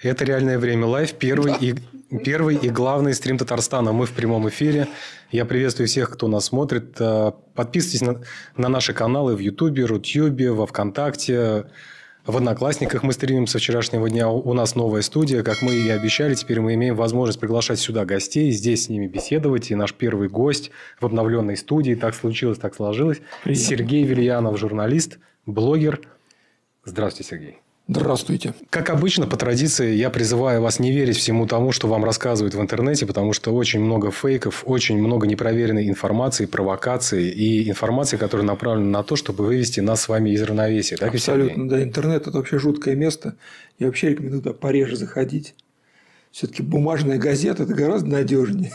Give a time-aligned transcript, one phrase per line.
[0.00, 1.58] Это «Реальное время live», первый, да.
[1.60, 1.74] и,
[2.24, 3.92] первый и главный стрим Татарстана.
[3.92, 4.86] Мы в прямом эфире.
[5.32, 6.96] Я приветствую всех, кто нас смотрит.
[7.00, 8.22] Э, подписывайтесь на,
[8.56, 11.66] на наши каналы в Ютубе, Рутюбе, во Вконтакте,
[12.28, 14.28] в Одноклассниках мы стримим со вчерашнего дня.
[14.28, 15.42] У нас новая студия.
[15.42, 19.70] Как мы и обещали, теперь мы имеем возможность приглашать сюда гостей, здесь с ними беседовать.
[19.70, 20.70] И наш первый гость
[21.00, 21.94] в обновленной студии.
[21.94, 23.22] Так случилось, так сложилось.
[23.44, 23.58] Привет.
[23.58, 26.02] Сергей Вильянов, журналист, блогер.
[26.84, 27.62] Здравствуйте, Сергей.
[27.90, 28.52] Здравствуйте.
[28.68, 32.60] Как обычно, по традиции, я призываю вас не верить всему тому, что вам рассказывают в
[32.60, 38.98] интернете, потому что очень много фейков, очень много непроверенной информации, провокаций и информации, которая направлена
[38.98, 40.96] на то, чтобы вывести нас с вами из равновесия.
[40.96, 41.82] Так, Абсолютно, да.
[41.82, 43.36] Интернет– это вообще жуткое место.
[43.78, 45.54] Я вообще рекомендую туда пореже заходить.
[46.30, 48.70] Все-таки бумажная газета– это гораздо надежнее.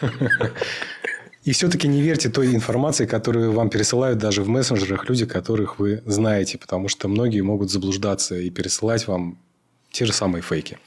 [1.44, 6.02] И все-таки не верьте той информации, которую вам пересылают даже в мессенджерах люди, которых вы
[6.06, 9.38] знаете, потому что многие могут заблуждаться и пересылать вам
[9.92, 10.78] те же самые фейки.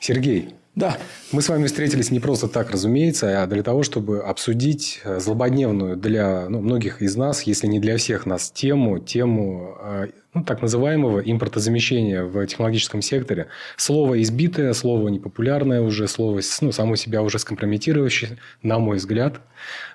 [0.00, 0.96] Сергей, да.
[1.32, 5.96] Мы с вами встретились не просто так, разумеется, а для того, чтобы обсудить э, злободневную
[5.96, 10.62] для ну, многих из нас, если не для всех нас, тему, тему э, ну, так
[10.62, 13.48] называемого импортозамещения в технологическом секторе.
[13.76, 19.40] Слово избитое, слово непопулярное уже, слово ну, само себя уже скомпрометирующее, на мой взгляд.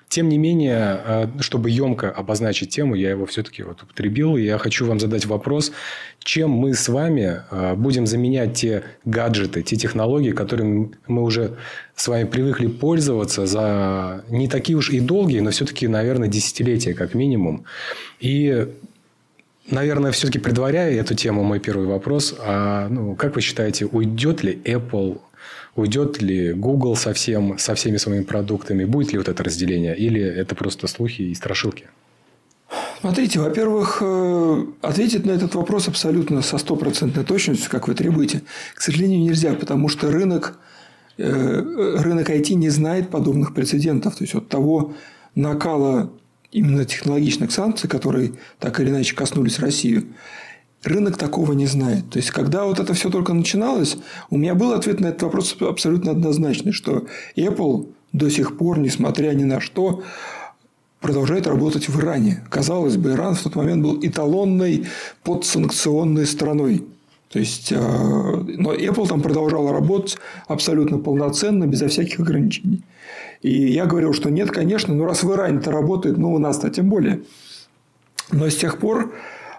[0.08, 4.36] Тем не менее, э, чтобы емко обозначить тему, я его все-таки вот употребил.
[4.36, 5.72] И я хочу вам задать вопрос,
[6.20, 11.56] чем мы с вами э, будем заменять те гаджеты, те технологии, которыми мы уже
[11.96, 17.14] с вами привыкли пользоваться за не такие уж и долгие, но все-таки, наверное, десятилетия как
[17.14, 17.64] минимум.
[18.20, 18.68] И
[19.68, 22.36] Наверное, все-таки предваряя эту тему, мой первый вопрос.
[22.38, 25.18] А, ну, как вы считаете, уйдет ли Apple
[25.76, 28.84] Уйдет ли Google со, всем, со всеми своими продуктами?
[28.84, 29.94] Будет ли вот это разделение?
[29.96, 31.86] Или это просто слухи и страшилки?
[33.00, 38.42] Смотрите, во-первых, э, ответить на этот вопрос абсолютно со стопроцентной точностью, как вы требуете,
[38.74, 40.58] к сожалению, нельзя, потому что рынок,
[41.18, 44.16] э, рынок IT не знает подобных прецедентов.
[44.16, 44.94] То есть, от того
[45.34, 46.10] накала
[46.52, 50.06] именно технологичных санкций, которые так или иначе коснулись России,
[50.86, 52.10] рынок такого не знает.
[52.10, 53.96] То есть, когда вот это все только начиналось,
[54.30, 59.32] у меня был ответ на этот вопрос абсолютно однозначный, что Apple до сих пор, несмотря
[59.32, 60.02] ни на что,
[61.00, 62.42] продолжает работать в Иране.
[62.50, 64.86] Казалось бы, Иран в тот момент был эталонной
[65.22, 66.84] подсанкционной страной.
[67.28, 70.16] То есть, э, но Apple там продолжала работать
[70.46, 72.82] абсолютно полноценно, безо всяких ограничений.
[73.42, 76.70] И я говорил, что нет, конечно, но раз в Иране это работает, ну, у нас-то
[76.70, 77.20] тем более.
[78.32, 79.12] Но с тех пор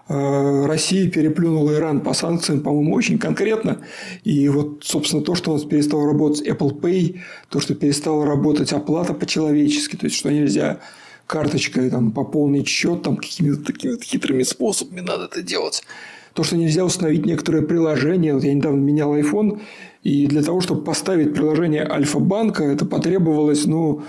[0.08, 3.82] Россия переплюнула Иран по санкциям, по-моему, очень конкретно.
[4.24, 7.20] И вот, собственно, то, что у нас перестал работать Apple Pay,
[7.50, 10.80] то, что перестала работать оплата по-человечески, то есть, что нельзя
[11.26, 15.84] карточкой там, пополнить счет там, какими-то такими вот хитрыми способами надо это делать.
[16.32, 18.32] То, что нельзя установить некоторые приложения.
[18.32, 19.60] Вот я недавно менял iPhone,
[20.04, 24.04] и для того, чтобы поставить приложение Альфа-банка, это потребовалось, ну, э,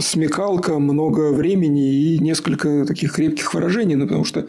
[0.00, 4.46] смекалка, много времени и несколько таких крепких выражений, ну, потому что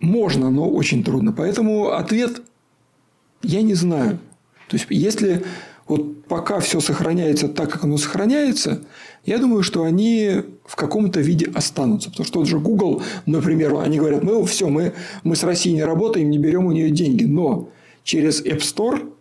[0.00, 1.32] можно, но очень трудно.
[1.32, 2.42] Поэтому ответ
[3.42, 4.18] я не знаю.
[4.68, 5.44] То есть, если
[5.86, 8.82] вот пока все сохраняется так, как оно сохраняется,
[9.24, 12.10] я думаю, что они в каком-то виде останутся.
[12.10, 14.92] Потому что тот же Google, например, они говорят, мы все, мы,
[15.22, 17.24] мы с Россией не работаем, не берем у нее деньги.
[17.24, 17.68] Но
[18.02, 19.12] через App Store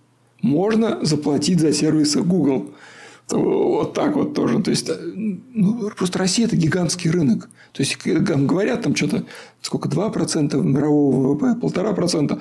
[0.41, 2.71] можно заплатить за сервисы Google.
[3.29, 4.61] Вот так вот тоже.
[4.61, 7.49] То есть, ну, просто Россия– это гигантский рынок.
[7.73, 9.25] То есть, говорят, там что-то,
[9.61, 12.39] сколько, 2% мирового ВВП, 1,5%.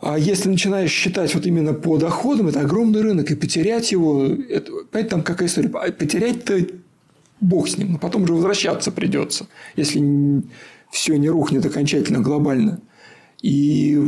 [0.00, 4.70] А если начинаешь считать вот именно по доходам, это огромный рынок, и потерять его, это,
[4.90, 6.66] понимаете, там какая история, а потерять-то
[7.40, 10.42] бог с ним, но потом же возвращаться придется, если
[10.90, 12.80] все не рухнет окончательно глобально.
[13.40, 13.98] И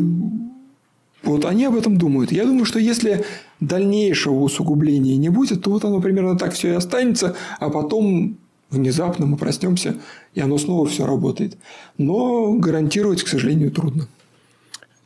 [1.23, 2.31] вот они об этом думают.
[2.31, 3.25] Я думаю, что если
[3.61, 8.37] дальнейшего усугубления не будет, то вот оно примерно так все и останется, а потом
[8.71, 9.97] внезапно мы проснемся,
[10.35, 11.57] и оно снова все работает.
[11.99, 14.09] Но гарантировать, к сожалению, трудно.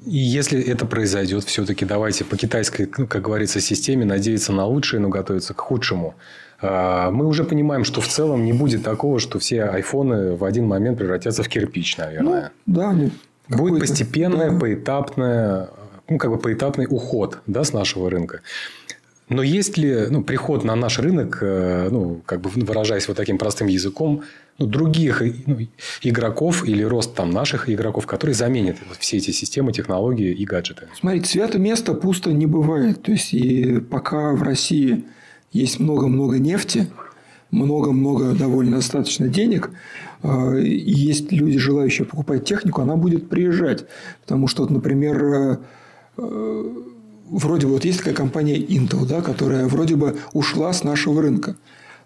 [0.04, 5.00] И если это произойдет, все-таки давайте по китайской, ну, как говорится, системе надеяться на лучшее,
[5.00, 6.14] но готовиться к худшему.
[6.62, 10.66] А, мы уже понимаем, что в целом не будет такого, что все айфоны в один
[10.66, 12.52] момент превратятся в кирпич, наверное.
[12.66, 13.12] Ну, да, нет.
[13.48, 14.58] Будет постепенное, да.
[14.58, 15.68] поэтапное
[16.10, 18.42] ну, как бы поэтапный уход да, с нашего рынка.
[19.30, 23.38] Но есть ли ну, приход на наш рынок, э, ну, как бы выражаясь вот таким
[23.38, 24.22] простым языком,
[24.58, 25.56] ну, других ну,
[26.02, 30.88] игроков или рост там наших игроков, которые заменят все эти системы, технологии и гаджеты?
[30.98, 33.02] Смотрите, свято место пусто не бывает.
[33.02, 35.04] То есть, и пока в России
[35.52, 36.88] есть много-много нефти,
[37.52, 39.70] много-много довольно достаточно денег,
[40.24, 43.84] э, и есть люди, желающие покупать технику, она будет приезжать.
[44.22, 45.56] Потому что, например, э,
[46.16, 51.56] вроде бы вот есть такая компания Intel, да, которая вроде бы ушла с нашего рынка.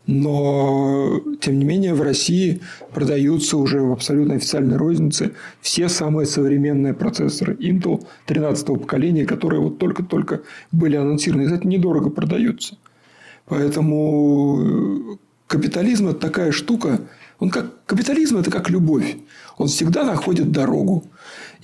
[0.07, 2.61] Но, тем не менее, в России
[2.93, 9.79] продаются уже в абсолютно официальной рознице все самые современные процессоры Intel 13 поколения, которые вот
[9.79, 10.43] только-только
[10.73, 11.49] были анонсированы.
[11.49, 12.77] И это недорого продаются.
[13.47, 15.17] Поэтому э,
[15.47, 17.01] капитализм– это такая штука.
[17.39, 19.17] Он как, капитализм– это как любовь.
[19.57, 21.05] Он всегда находит дорогу.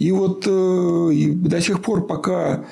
[0.00, 2.64] И вот э, и до сих пор, пока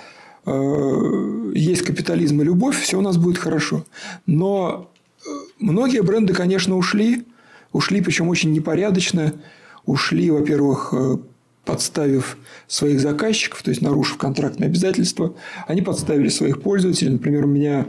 [0.45, 3.85] э, есть капитализм и любовь, все у нас будет хорошо.
[4.27, 4.91] Но
[5.59, 7.25] Многие бренды, конечно, ушли.
[7.73, 9.35] Ушли, причем очень непорядочно.
[9.85, 11.17] Ушли, во-первых, э,
[11.65, 15.35] подставив своих заказчиков, то есть нарушив контрактные обязательства.
[15.67, 17.13] Они подставили своих пользователей.
[17.13, 17.87] Например, у меня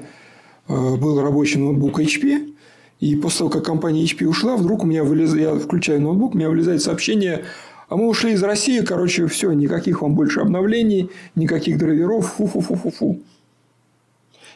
[0.67, 2.53] э, был рабочий ноутбук HP.
[2.99, 6.37] И после того, как компания HP ушла, вдруг у меня вылезает, я включаю ноутбук, у
[6.37, 7.45] меня вылезает сообщение,
[7.89, 13.19] а мы ушли из России, короче, все, никаких вам больше обновлений, никаких драйверов, фу-фу-фу-фу-фу.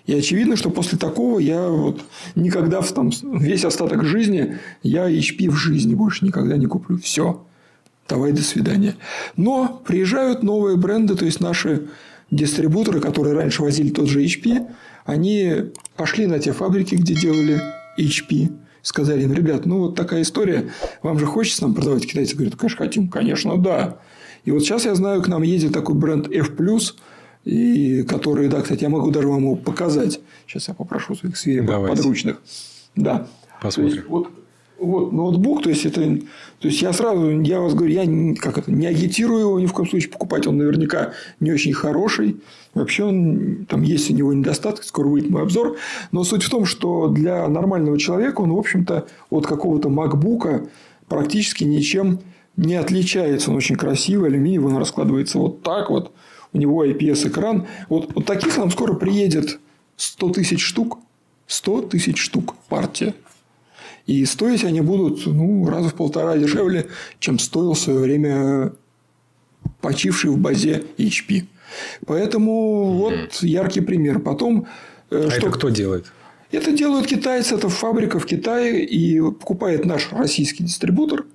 [0.06, 2.02] И очевидно, что после такого я вот
[2.36, 3.10] никогда в там,
[3.40, 6.98] весь остаток жизни я HP в жизни больше никогда не куплю.
[6.98, 7.44] Все.
[8.08, 8.96] Давай, до свидания.
[9.38, 11.88] Но приезжают новые бренды, то есть наши
[12.32, 14.68] дистрибуторы, которые раньше возили тот же HP,
[15.06, 17.62] они пошли на те фабрики, где делали
[17.98, 18.52] HP.
[18.84, 20.70] Сказали им, ребят, ну вот такая история,
[21.02, 22.06] вам же хочется нам продавать?
[22.06, 23.08] Китайцы говорят, конечно, хотим.
[23.08, 23.98] Конечно, да.
[24.44, 26.52] И вот сейчас я знаю, к нам едет такой бренд F+,
[27.46, 30.20] и которые, да, кстати, я могу даже вам его показать.
[30.46, 32.42] Сейчас я попрошу своих сверенных подручных.
[32.96, 33.28] Да.
[33.62, 34.04] Посмотрим.
[34.10, 34.28] Вот,
[34.80, 36.02] вот ноутбук, то есть это,
[36.60, 39.74] то есть я сразу, я вас говорю, я как это, не агитирую его ни в
[39.74, 42.38] коем случае покупать, он наверняка не очень хороший,
[42.74, 45.78] вообще он там есть у него недостатки, скоро выйдет мой обзор,
[46.12, 50.68] но суть в том, что для нормального человека он, в общем-то, от какого-то макбука
[51.08, 52.20] практически ничем
[52.58, 56.12] не отличается, он очень красивый, алюминиевый, он раскладывается вот так вот,
[56.54, 57.68] у него IPS-экран.
[57.90, 59.60] Вот, вот таких нам скоро приедет
[59.98, 61.00] 100 тысяч штук.
[61.48, 63.14] 100 тысяч штук партия.
[64.06, 66.88] И стоить они будут ну, раза в полтора дешевле,
[67.20, 68.74] чем стоил в свое время
[69.82, 71.46] почивший в базе HP.
[72.06, 74.20] Поэтому вот яркий пример.
[74.20, 74.68] Потом,
[75.10, 75.48] э, а что...
[75.48, 76.12] это кто делает?
[76.52, 81.26] Это делают китайцы, это фабрика в Китае, и покупает наш российский дистрибутор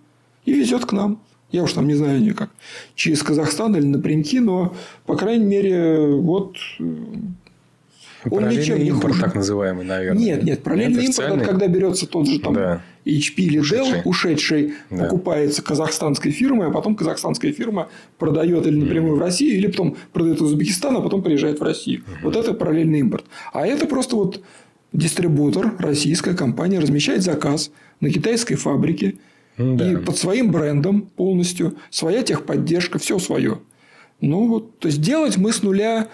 [0.45, 1.21] и везет к нам.
[1.51, 2.51] Я уж там не знаю никак,
[2.95, 4.77] через Казахстан или напрямки, но,
[5.07, 6.85] по крайней мере, вот э,
[8.31, 9.25] он ничем не импорт, хуже.
[9.25, 10.21] так называемый, наверное.
[10.21, 12.83] Нет, нет, параллельный нет, импорт, это когда берется тот же там да.
[13.05, 15.05] HP или Dell, ушедший, ушедший да.
[15.05, 17.89] покупается казахстанской фирмой, а потом казахстанская фирма
[18.19, 19.19] продает или напрямую mm.
[19.19, 22.01] в Россию, или потом продает в Узбекистан, а потом приезжает в Россию.
[22.01, 22.25] Mm.
[22.25, 23.25] Вот это параллельный импорт.
[23.53, 24.43] А это просто вот
[24.93, 29.15] дистрибутор, российская компания размещает заказ на китайской фабрике,
[29.59, 29.93] да.
[29.93, 33.59] И под своим брендом полностью, своя техподдержка, все свое.
[34.21, 36.09] Ну, вот, то есть, делать мы с нуля,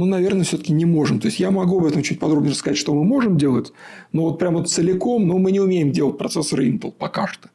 [0.00, 1.20] ну, наверное, все-таки не можем.
[1.20, 3.70] То есть, я могу об этом чуть подробнее рассказать, что мы можем делать,
[4.12, 7.50] но вот прямо целиком, но мы не умеем делать процессоры Intel пока что.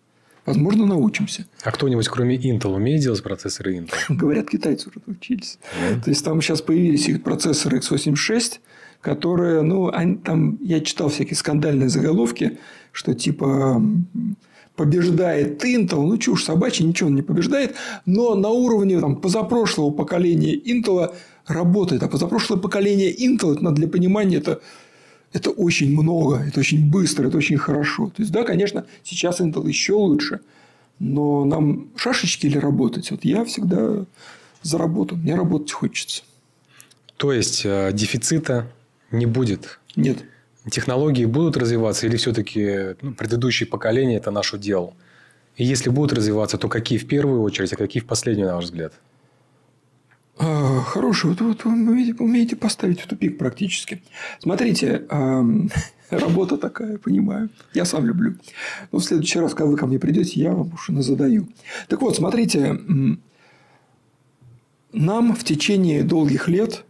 [0.45, 1.47] Возможно, научимся.
[1.63, 3.95] А кто-нибудь, кроме Intel, умеет делать процессоры Intel?
[4.09, 5.57] Говорят, китайцы уже научились.
[6.03, 8.59] То есть, там сейчас появились их процессоры x86,
[9.01, 12.59] которые, ну, они, там я читал всякие скандальные заголовки,
[12.91, 13.81] что типа
[14.75, 17.75] побеждает Intel, ну чушь собачья, ничего он не побеждает,
[18.05, 21.13] но на уровне там, позапрошлого поколения Intel
[21.47, 22.03] работает.
[22.03, 24.61] А позапрошлое поколение Intel, это надо для понимания, это,
[25.33, 28.07] это очень много, это очень быстро, это очень хорошо.
[28.07, 30.39] То есть, да, конечно, сейчас Intel еще лучше,
[30.99, 33.11] но нам шашечки или работать?
[33.11, 34.05] Вот я всегда
[34.61, 36.23] за работу, мне работать хочется.
[37.17, 38.67] То есть, э, дефицита
[39.11, 39.79] не будет?
[39.95, 40.23] Нет
[40.69, 44.93] технологии будут развиваться или все-таки ну, предыдущие поколения это наш удел?
[45.55, 48.65] И если будут развиваться, то какие в первую очередь, а какие в последнюю, на ваш
[48.65, 48.93] взгляд?
[50.37, 51.29] А, хороший.
[51.29, 54.01] Вот, вот вы умеете, умеете поставить в тупик практически.
[54.39, 55.05] Смотрите,
[56.09, 57.49] работа такая, понимаю.
[57.73, 58.35] Я сам люблю.
[58.91, 61.47] Но в следующий раз, когда вы ко мне придете, я вам уж задаю.
[61.87, 62.79] Так вот, смотрите,
[64.91, 66.85] нам в течение долгих лет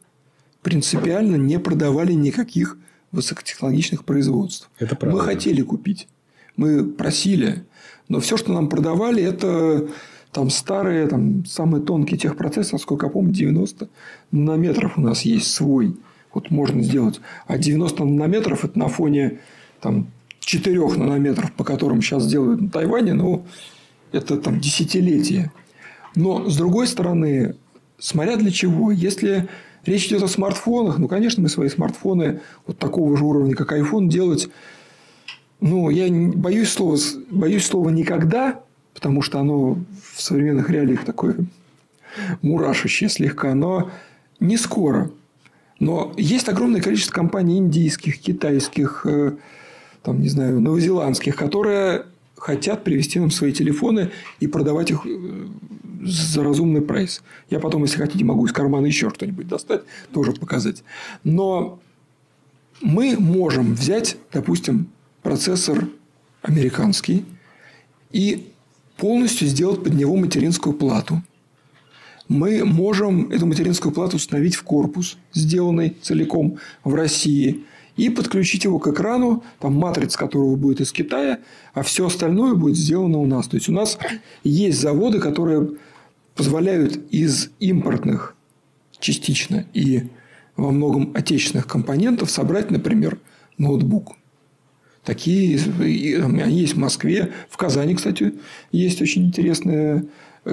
[0.61, 2.77] принципиально не продавали никаких
[3.11, 4.69] высокотехнологичных производств.
[4.79, 5.17] Это правда.
[5.17, 6.07] Мы хотели купить,
[6.55, 7.65] мы просили,
[8.07, 9.87] но все, что нам продавали, это
[10.35, 13.87] там старые, там самые тонкие техпроцессы, сколько я помню, 90
[14.31, 15.95] нанометров у нас есть свой.
[16.33, 17.21] Вот можно сделать.
[17.47, 19.39] А 90 нанометров это на фоне
[19.79, 20.07] там,
[20.41, 23.45] 4 нанометров, по которым сейчас делают на Тайване, ну,
[24.11, 25.53] это там десятилетия.
[26.15, 27.55] Но, с другой стороны,
[27.97, 29.47] смотря для чего, если
[29.85, 30.97] Речь идет о смартфонах.
[30.97, 34.49] Ну, конечно, мы свои смартфоны вот такого же уровня, как iPhone, делать...
[35.61, 36.97] Ну, я боюсь слова,
[37.29, 38.61] боюсь слова «никогда»,
[38.95, 39.77] потому что оно
[40.13, 41.35] в современных реалиях такое
[42.41, 43.91] мурашащее слегка, но
[44.39, 45.11] не скоро.
[45.79, 49.33] Но есть огромное количество компаний индийских, китайских, э,
[50.01, 52.05] там, не знаю, новозеландских, которые
[52.37, 55.47] хотят привести нам свои телефоны и продавать их э,
[56.03, 57.21] за разумный прайс.
[57.49, 59.81] Я потом, если хотите, могу из кармана еще что-нибудь достать,
[60.13, 60.83] тоже показать.
[61.25, 61.79] Но
[62.81, 64.87] мы можем взять, допустим,
[65.23, 65.89] процессор
[66.41, 67.25] американский
[68.11, 68.53] и
[68.97, 71.21] полностью сделать под него материнскую плату.
[72.27, 77.65] Мы можем эту материнскую плату установить в корпус, сделанный целиком в России,
[77.97, 81.39] и подключить его к экрану, там матрица которого будет из Китая,
[81.73, 83.47] а все остальное будет сделано у нас.
[83.47, 83.97] То есть у нас
[84.43, 85.69] есть заводы, которые
[86.35, 88.35] позволяют из импортных
[88.99, 90.09] частично и
[90.57, 93.19] во многом отечественных компонентов собрать, например,
[93.57, 94.15] ноутбук.
[95.05, 98.33] Такие они есть в Москве, в Казани, кстати,
[98.71, 100.05] есть очень интересная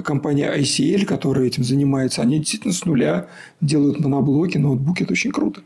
[0.03, 2.21] компания ICL, которая этим занимается.
[2.21, 3.27] Они действительно с нуля
[3.61, 5.03] делают моноблоки, ноутбуки.
[5.03, 5.61] Это очень круто.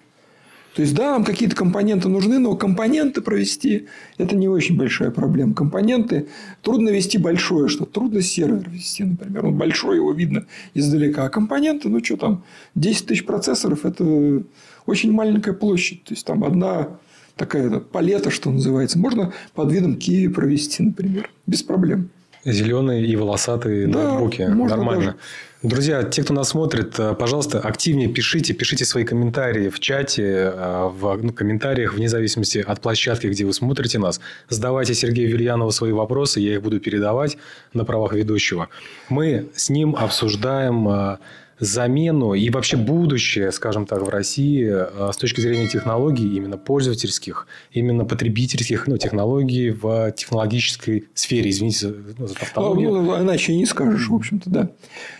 [0.75, 3.87] То есть, да, нам какие-то компоненты нужны, но компоненты провести–
[4.19, 5.55] это не очень большая проблема.
[5.55, 6.27] Компоненты
[6.61, 9.47] трудно вести большое, что трудно сервер вести, например.
[9.47, 11.25] Он большой, его видно издалека.
[11.25, 12.43] А компоненты, ну, что там,
[12.75, 14.43] 10 тысяч процессоров– это
[14.85, 16.03] очень маленькая площадь.
[16.03, 16.99] То есть, там одна
[17.37, 18.99] такая палета, что называется.
[18.99, 22.09] Можно под видом Киви провести, например, без проблем.
[22.43, 24.41] Зеленые и волосатые да, ноутбуки.
[24.41, 25.05] Нормально.
[25.05, 25.15] Даже.
[25.63, 30.89] Друзья, те, кто нас смотрит, э, пожалуйста, активнее пишите, пишите свои комментарии в чате, э,
[30.93, 34.21] в ну, комментариях, вне зависимости от площадки, где вы смотрите нас.
[34.49, 37.37] Задавайте Сергею Вильянову свои вопросы, я их буду передавать
[37.73, 38.69] на правах ведущего.
[39.09, 41.17] Мы с ним обсуждаем э,
[41.59, 47.47] замену и вообще будущее, скажем так, в России э, с точки зрения технологий, именно пользовательских,
[47.71, 51.49] именно потребительских ну, технологий в технологической сфере.
[51.49, 52.91] Извините ну, за тавтологию.
[52.91, 54.69] Ну, ну, иначе не скажешь, в общем-то, да.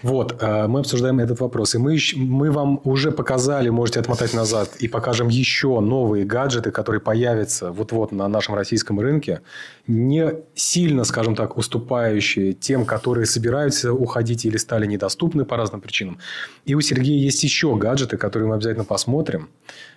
[0.04, 1.76] Вот, э, мы обсуждаем этот вопрос.
[1.76, 7.02] И мы, мы вам уже показали, можете отмотать назад, и покажем еще новые гаджеты, которые
[7.02, 9.42] появятся вот-вот на нашем российском рынке,
[9.88, 16.20] не сильно, скажем так, уступающие тем, которые собираются уходить или стали недоступны по разным причинам.
[16.66, 19.50] И у Сергея есть еще гаджеты, которые мы обязательно посмотрим.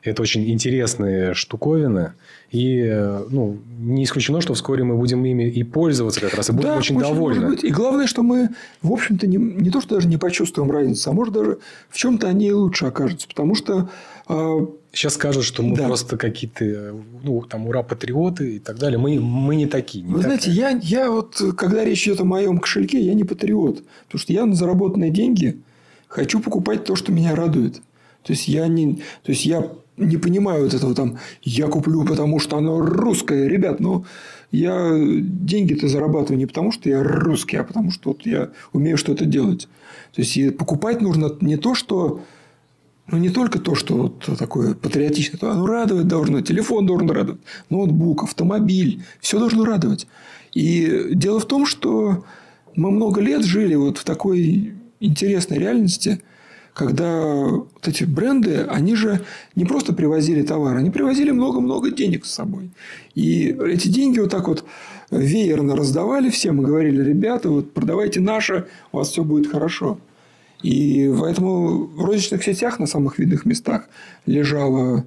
[0.03, 2.13] Это очень интересные штуковины.
[2.53, 2.85] И
[3.29, 6.77] ну, не исключено, что вскоре мы будем ими и пользоваться как раз, и будем да,
[6.77, 7.49] очень, очень довольны.
[7.49, 7.65] Быть.
[7.65, 8.51] И главное, что мы,
[8.83, 11.59] в общем-то, не, не то, что даже не почувствуем разницу, а может даже
[11.89, 13.27] в чем-то они и лучше окажутся.
[13.27, 13.91] Потому что
[14.29, 15.87] а, Сейчас скажут, что мы да.
[15.87, 18.99] просто какие-то, ну, там, ура-патриоты и так далее.
[18.99, 20.05] Мы, мы не такие.
[20.05, 20.39] Не Вы такая.
[20.39, 23.85] знаете, я, я вот, когда речь идет о моем кошельке, я не патриот.
[24.07, 25.61] Потому что я на заработанные деньги
[26.11, 27.77] хочу покупать то, что меня радует.
[28.23, 32.39] То есть, я не, то есть, я не понимаю вот этого там, я куплю, потому
[32.39, 33.49] что оно русское.
[33.49, 34.05] Ребят, ну,
[34.51, 39.25] я деньги-то зарабатываю не потому, что я русский, а потому, что вот я умею что-то
[39.25, 39.69] делать.
[40.13, 42.21] То есть, покупать нужно не то, что
[43.07, 47.41] ну, не только то, что вот такое патриотичное, то оно радовать должно, телефон должен радовать,
[47.69, 50.07] ноутбук, автомобиль, все должно радовать.
[50.53, 52.25] И дело в том, что
[52.77, 56.21] мы много лет жили вот в такой интересной реальности,
[56.75, 59.21] когда вот эти бренды, они же
[59.57, 62.71] не просто привозили товар, они привозили много-много денег с собой.
[63.15, 64.65] И эти деньги вот так вот
[65.11, 69.99] веерно раздавали всем и говорили, ребята, вот продавайте наше, у вас все будет хорошо.
[70.63, 73.89] И поэтому в розничных сетях на самых видных местах
[74.27, 75.05] лежало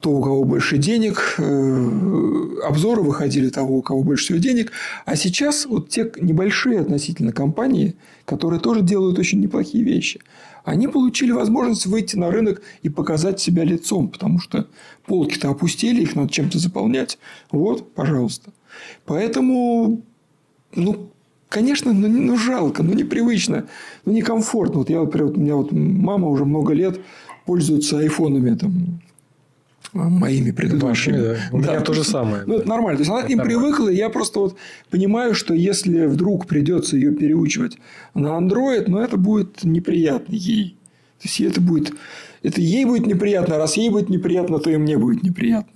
[0.00, 4.72] то, у кого больше денег, э, обзоры выходили того, у кого больше всего денег.
[5.04, 10.20] А сейчас вот те небольшие относительно компании, которые тоже делают очень неплохие вещи,
[10.64, 14.66] они получили возможность выйти на рынок и показать себя лицом, потому что
[15.06, 17.18] полки-то опустили, их надо чем-то заполнять.
[17.50, 18.50] Вот, пожалуйста.
[19.06, 20.02] Поэтому
[20.74, 21.10] ну,
[21.48, 23.68] Конечно, ну, ну жалко, ну непривычно,
[24.04, 24.80] ну некомфортно.
[24.80, 27.00] Вот я, например, вот у меня вот мама уже много лет
[27.46, 29.00] пользуется айфонами там
[29.96, 31.16] моими предыдущими.
[31.16, 31.36] да.
[31.52, 32.44] У да, меня то же самое.
[32.46, 32.60] Ну, да.
[32.60, 32.96] это нормально.
[32.98, 33.60] То есть, она это к ним нормально.
[33.60, 34.56] привыкла, и я просто вот
[34.90, 37.78] понимаю, что если вдруг придется ее переучивать
[38.14, 40.76] на Android, ну, это будет неприятно ей.
[41.20, 41.92] То есть, это будет...
[42.42, 45.72] Это ей будет неприятно, а раз ей будет неприятно, то и мне будет неприятно.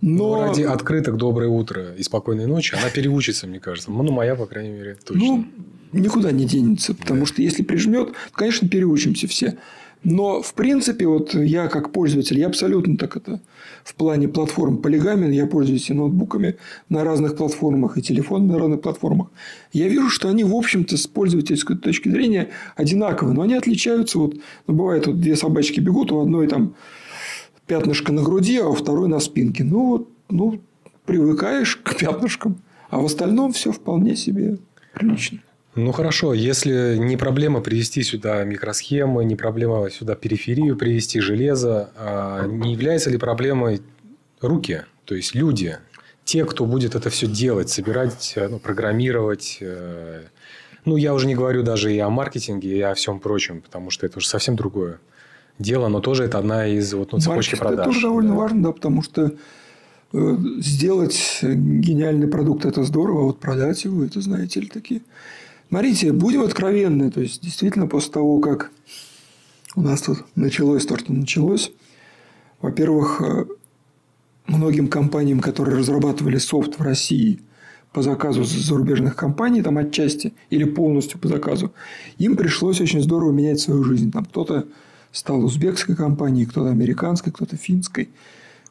[0.00, 0.36] Но...
[0.36, 3.90] Но ради открыток «Доброе утро» и «Спокойной ночи» она переучится, мне кажется.
[3.90, 5.24] Ну, моя, по крайней мере, точно.
[5.24, 5.46] Ну,
[5.92, 6.94] никуда не денется.
[6.94, 7.26] Потому да.
[7.26, 9.56] что, если прижмет, конечно, переучимся все.
[10.08, 13.40] Но, в принципе, вот я как пользователь, я абсолютно так это
[13.82, 16.58] в плане платформ полигамен, я пользуюсь и ноутбуками
[16.88, 19.32] на разных платформах, и телефонами на разных платформах.
[19.72, 24.20] Я вижу, что они, в общем-то, с пользовательской точки зрения одинаковы, но они отличаются.
[24.20, 24.36] Вот,
[24.68, 26.76] ну, бывает, вот две собачки бегут, у одной там
[27.66, 29.64] пятнышко на груди, а у второй на спинке.
[29.64, 30.60] Ну, вот, ну,
[31.04, 32.58] привыкаешь к пятнышкам.
[32.90, 34.58] А в остальном все вполне себе
[34.94, 35.40] прилично.
[35.76, 42.46] Ну хорошо, если не проблема привести сюда микросхемы, не проблема сюда периферию привести, железо, а
[42.46, 43.82] не является ли проблемой
[44.40, 45.76] руки, то есть люди,
[46.24, 49.58] те, кто будет это все делать, собирать, ну, программировать.
[49.60, 50.22] Э,
[50.86, 54.06] ну, я уже не говорю даже и о маркетинге, и о всем прочем, потому что
[54.06, 54.98] это уже совсем другое
[55.58, 57.86] дело, но тоже это одна из вот, ну, цепочки Маркетинг продаж.
[57.86, 58.36] Это тоже довольно да.
[58.36, 59.32] важно, да, потому что
[60.12, 65.02] э, сделать гениальный продукт– это здорово, а вот продать его– это, знаете ли, такие
[65.68, 67.10] Смотрите, будем откровенны.
[67.10, 68.70] То есть, действительно, после того, как
[69.74, 71.72] у нас тут началось то, что началось,
[72.60, 73.46] во-первых, э,
[74.46, 77.40] многим компаниям, которые разрабатывали софт в России
[77.92, 81.72] по заказу зарубежных компаний, там отчасти или полностью по заказу,
[82.18, 84.12] им пришлось очень здорово менять свою жизнь.
[84.12, 84.66] Там кто-то
[85.12, 88.10] стал узбекской компанией, кто-то американской, кто-то финской,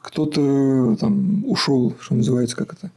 [0.01, 2.91] кто-то там ушел, что называется, как это,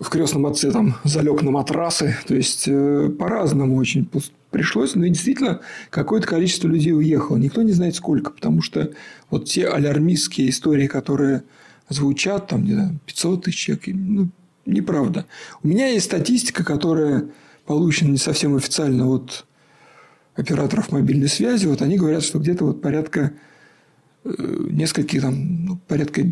[0.00, 2.16] в крестном отце там залег на матрасы.
[2.26, 4.08] То есть, э, по-разному очень
[4.50, 4.94] пришлось.
[4.94, 7.36] Но действительно, какое-то количество людей уехало.
[7.36, 8.30] Никто не знает сколько.
[8.30, 8.90] Потому что
[9.28, 11.44] вот те алярмистские истории, которые
[11.90, 14.28] звучат, там, не знаю, 500 тысяч человек, ну,
[14.64, 15.26] неправда.
[15.62, 17.28] У меня есть статистика, которая
[17.66, 19.44] получена не совсем официально от
[20.34, 21.66] операторов мобильной связи.
[21.66, 23.34] Вот они говорят, что где-то вот порядка
[24.24, 24.30] э,
[24.70, 26.22] нескольких, там, ну, порядка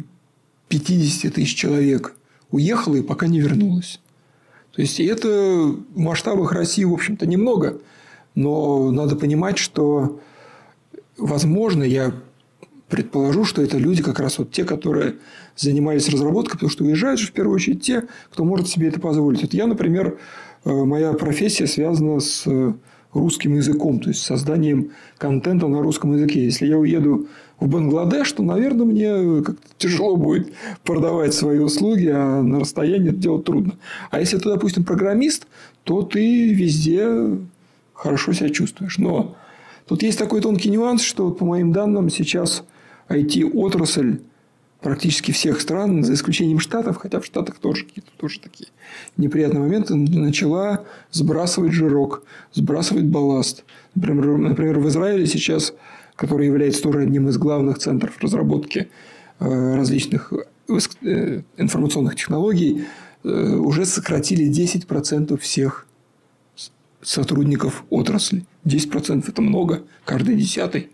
[0.69, 2.15] 50 тысяч человек
[2.50, 4.00] уехала и пока не вернулась.
[4.73, 7.81] То есть, это в масштабах России, в общем-то, немного.
[8.35, 10.21] Но надо понимать, что,
[11.17, 12.14] возможно, я
[12.88, 15.17] предположу, что это люди как раз вот те, которые
[15.57, 19.43] занимались разработкой, потому что уезжают же в первую очередь те, кто может себе это позволить.
[19.43, 20.19] Вот я, например,
[20.64, 22.47] э, моя профессия связана с
[23.12, 26.45] русским языком, то есть созданием контента на русском языке.
[26.45, 27.28] Если я уеду
[27.61, 30.53] в Бангладеш, то, наверное, мне как-то тяжело будет
[30.85, 33.75] продавать свои услуги, а на расстоянии это делать трудно.
[34.11, 35.47] А если ты, допустим, программист,
[35.85, 37.38] то ты везде
[37.95, 38.99] хорошо себя чувствуешь.
[38.99, 39.37] Но
[39.87, 42.62] тут есть такой тонкий нюанс, что, по моим данным, сейчас
[43.09, 44.21] IT-отрасль
[44.81, 48.68] практически всех стран, за исключением Штатов, хотя в Штатах тоже какие-то тоже такие
[49.16, 53.64] неприятные моменты, начала сбрасывать жирок, сбрасывать балласт.
[53.97, 55.75] Например, например в Израиле сейчас,
[56.18, 58.88] который является тоже одним из главных центров разработки
[59.38, 62.87] э, различных э, информационных технологий,
[63.22, 65.87] э, уже сократили 10% всех
[67.02, 68.44] сотрудников отрасли.
[68.64, 70.90] 10% это много, каждый десятый.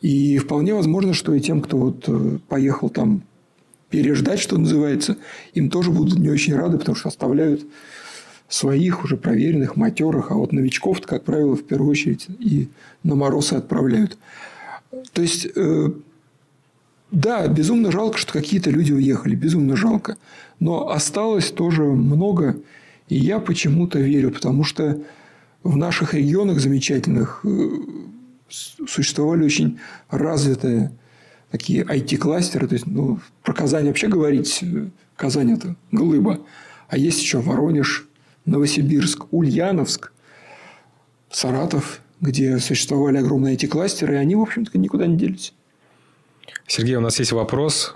[0.00, 3.22] И вполне возможно, что и тем, кто вот э, поехал там
[3.90, 5.18] переждать, что называется,
[5.54, 7.64] им тоже будут не очень рады, потому что оставляют
[8.52, 12.68] своих уже проверенных, матерых, а вот новичков, как правило, в первую очередь и
[13.02, 14.18] на морозы отправляют.
[15.14, 15.88] То есть, э,
[17.10, 20.18] да, безумно жалко, что какие-то люди уехали, безумно жалко.
[20.60, 22.58] Но осталось тоже много,
[23.08, 25.00] и я почему-то верю, потому что
[25.62, 27.68] в наших регионах замечательных э,
[28.50, 29.78] существовали очень
[30.10, 30.92] развитые
[31.50, 32.66] такие IT-кластеры.
[32.66, 34.62] То есть, ну, про Казань вообще говорить,
[35.16, 36.40] Казань– это глыба.
[36.88, 38.06] А есть еще Воронеж,
[38.44, 40.12] Новосибирск, Ульяновск,
[41.30, 45.54] Саратов, где существовали огромные IT-кластеры, и они, в общем-то, никуда не делись.
[46.66, 47.94] Сергей, у нас есть вопрос.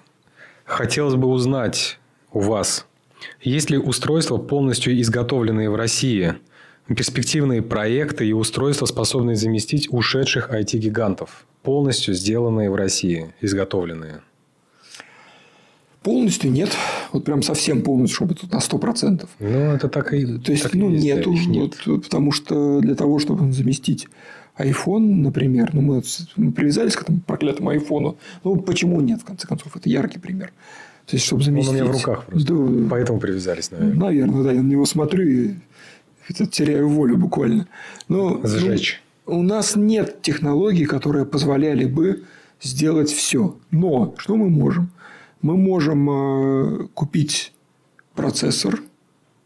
[0.64, 1.98] Хотелось бы узнать
[2.32, 2.86] у вас,
[3.40, 6.34] есть ли устройства, полностью изготовленные в России–
[6.94, 14.22] перспективные проекты и устройства, способные заместить ушедших IT-гигантов, полностью сделанные в России, изготовленные?
[16.06, 16.70] Полностью нет.
[17.10, 19.28] Вот прям совсем полностью, чтобы тут на 100%.
[19.40, 21.32] Ну, это так и То есть, так ну, нету.
[21.32, 21.74] Нет.
[21.84, 24.06] Вот, потому что для того, чтобы заместить
[24.56, 26.02] iPhone, например, ну, мы,
[26.36, 28.18] мы привязались к этому проклятому айфону.
[28.44, 29.76] Ну, почему нет, в конце концов?
[29.76, 30.52] Это яркий пример.
[31.06, 31.70] То есть, чтобы заместить...
[31.70, 32.54] Он у меня в руках просто.
[32.54, 33.96] Да, Поэтому привязались, наверное.
[33.96, 34.52] Наверное, да.
[34.52, 35.54] Я на него смотрю и
[36.52, 37.66] теряю волю буквально.
[38.06, 39.02] Но, Сжечь.
[39.26, 42.22] Ну, у нас нет технологий, которые позволяли бы
[42.62, 43.56] сделать все.
[43.72, 44.92] Но что мы можем?
[45.42, 47.52] Мы можем э, купить
[48.14, 48.80] процессор,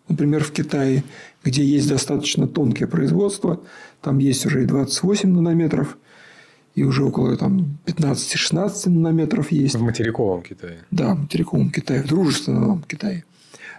[0.08, 1.04] например, в Китае,
[1.44, 3.60] где есть достаточно тонкое производство,
[4.00, 5.98] там есть уже и 28 нанометров,
[6.74, 9.74] и уже около там, 15-16 нанометров есть.
[9.74, 10.84] В материковом Китае.
[10.90, 13.24] Да, в материковом Китае, в дружественном Китае.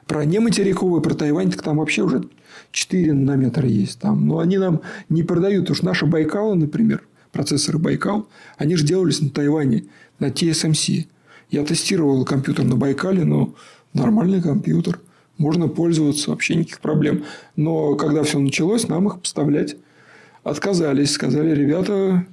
[0.07, 2.23] Про нематериковый, про Тайвань, так там вообще уже
[2.71, 3.99] 4 нанометра есть.
[3.99, 4.27] Там.
[4.27, 5.69] Но они нам не продают.
[5.69, 9.85] Уж наши Байкалы, например, процессоры Байкал, они же делались на Тайване,
[10.19, 11.07] на TSMC.
[11.51, 13.53] Я тестировал компьютер на Байкале, но
[13.93, 15.01] нормальный компьютер.
[15.37, 17.25] Можно пользоваться, вообще никаких проблем.
[17.55, 19.75] Но когда все началось, нам их поставлять
[20.43, 21.11] отказались.
[21.11, 22.25] Сказали, ребята,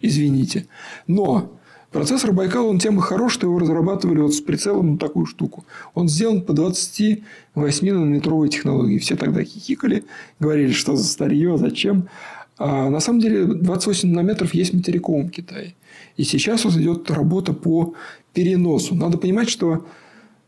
[0.00, 0.66] извините.
[1.06, 1.50] Но
[1.90, 5.64] Процессор Байкал, он тем и хорош, что его разрабатывали вот с прицелом на такую штуку.
[5.94, 8.98] Он сделан по 28-нанометровой технологии.
[8.98, 10.04] Все тогда хихикали,
[10.38, 12.10] говорили, что за старье, зачем.
[12.58, 15.74] А на самом деле 28 нанометров есть в материковом Китае.
[16.16, 17.94] И сейчас вот идет работа по
[18.32, 18.96] переносу.
[18.96, 19.86] Надо понимать, что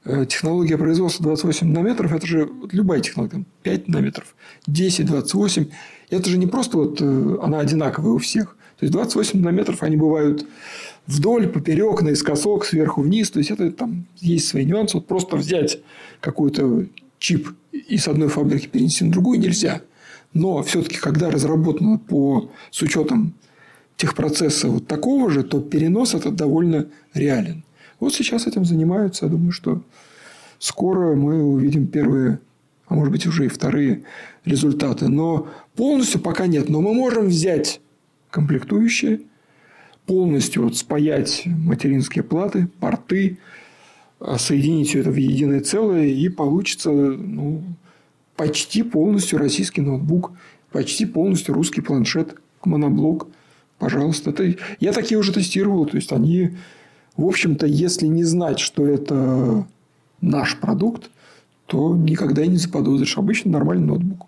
[0.04, 3.44] э, технология производства 28 нанометров– это же любая технология.
[3.62, 4.34] 5 нанометров,
[4.66, 5.66] 10, 28.
[6.10, 8.56] Это же не просто вот э, она одинаковая у всех.
[8.78, 10.46] То есть 28 нанометров они бывают
[11.06, 13.30] вдоль, поперек, наискосок, сверху вниз.
[13.30, 14.96] То есть это там есть свои нюансы.
[14.96, 15.78] Вот просто взять
[16.20, 16.86] какой-то
[17.20, 19.82] чип и с одной фабрики перенести на другую нельзя.
[20.32, 23.34] Но все-таки, когда разработано по, с учетом
[23.96, 27.64] техпроцесса вот такого же, то перенос этот довольно реален.
[27.98, 29.26] Вот сейчас этим занимаются.
[29.26, 29.82] Я думаю, что
[30.58, 32.38] скоро мы увидим первые,
[32.86, 34.04] а может быть уже и вторые
[34.44, 35.08] результаты.
[35.08, 36.68] Но полностью пока нет.
[36.68, 37.80] Но мы можем взять
[38.30, 39.22] комплектующие,
[40.06, 43.38] полностью вот спаять материнские платы, порты,
[44.18, 47.62] а, соединить все это в единое целое, и получится ну,
[48.40, 50.32] почти полностью российский ноутбук,
[50.72, 53.26] почти полностью русский планшет, моноблок.
[53.78, 54.30] Пожалуйста.
[54.30, 54.56] Это...
[54.78, 55.84] Я такие уже тестировал.
[55.84, 56.56] То есть, они,
[57.18, 59.66] в общем-то, если не знать, что это
[60.22, 61.10] наш продукт,
[61.66, 63.18] то никогда и не заподозришь.
[63.18, 64.26] Обычно нормальный ноутбук.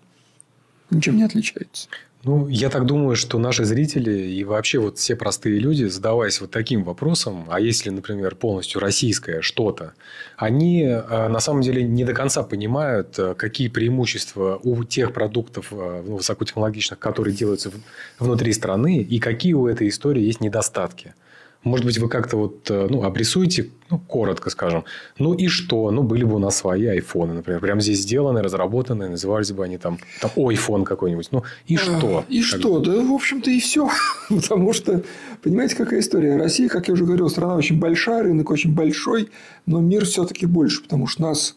[0.91, 1.87] Ничем не отличается.
[2.25, 6.51] Ну, я так думаю, что наши зрители и вообще вот все простые люди, задаваясь вот
[6.51, 9.91] таким вопросом, а если, например, полностью российское что-то,
[10.37, 15.67] они э, на самом деле не до конца понимают, э, какие преимущества у тех продуктов
[15.71, 17.71] э, ну, высокотехнологичных, которые делаются
[18.19, 21.15] внутри страны, и какие у этой истории есть недостатки.
[21.63, 24.83] Может быть, вы как-то вот, э, ну, обрисуете, ну, коротко скажем.
[25.17, 25.91] Ну, и что?
[25.91, 27.61] Ну, были бы у нас свои айфоны, например.
[27.61, 31.29] Прямо здесь сделаны, разработаны, назывались бы они там, там iPhone какой-нибудь.
[31.31, 32.19] Ну, и что?
[32.19, 32.79] А, и как что?
[32.79, 32.85] Бы?
[32.85, 33.89] Да, в общем-то, и все.
[34.29, 35.03] Потому что,
[35.41, 36.35] понимаете, какая история?
[36.35, 39.29] Россия, как я уже говорил, страна очень большая, рынок очень большой,
[39.65, 41.55] но мир все-таки больше, потому что нас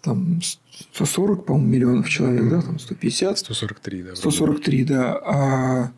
[0.00, 0.40] там
[0.94, 3.38] 140, по-моему, миллионов человек, да, там 150.
[3.38, 4.16] 143, да.
[4.16, 5.20] 143, да.
[5.24, 5.90] А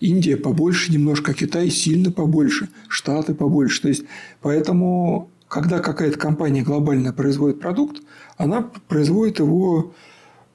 [0.00, 3.82] Индия побольше немножко, Китай сильно побольше, Штаты побольше.
[3.82, 4.04] То есть,
[4.40, 8.02] поэтому, когда какая-то компания глобальная производит продукт,
[8.38, 9.92] она производит его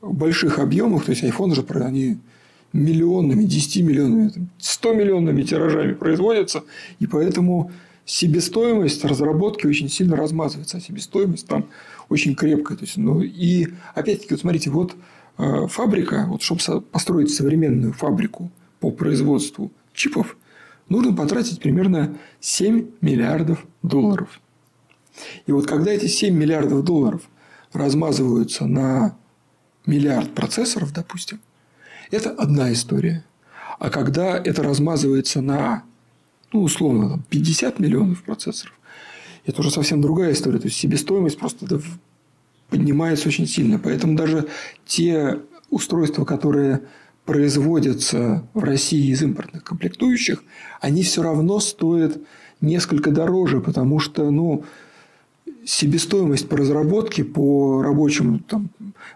[0.01, 1.05] в больших объемах.
[1.05, 2.17] То есть, iPhone же они
[2.73, 6.63] миллионными, 10 миллионами, 100 миллионными тиражами производятся.
[6.99, 7.71] И поэтому
[8.03, 10.77] себестоимость разработки очень сильно размазывается.
[10.77, 11.67] А себестоимость там
[12.09, 12.77] очень крепкая.
[12.77, 14.95] То есть, ну, и опять-таки, вот смотрите, вот
[15.37, 20.37] э, фабрика, вот чтобы построить современную фабрику– по производству чипов
[20.89, 24.39] нужно потратить примерно 7 миллиардов долларов.
[25.45, 27.21] И вот когда эти 7 миллиардов долларов
[27.73, 29.17] размазываются на
[29.85, 31.39] миллиард процессоров, допустим,
[32.11, 33.25] это одна история.
[33.79, 35.83] А когда это размазывается на,
[36.53, 38.73] ну, условно, там, 50 миллионов процессоров,
[39.45, 40.59] это уже совсем другая история.
[40.59, 41.81] То есть, себестоимость просто
[42.69, 43.79] поднимается очень сильно.
[43.79, 44.47] Поэтому даже
[44.85, 46.81] те устройства, которые
[47.25, 50.43] производятся в России из импортных комплектующих,
[50.79, 52.19] они все равно стоят
[52.61, 54.63] несколько дороже, потому что ну,
[55.65, 58.69] себестоимость по разработке, по рабочему, там,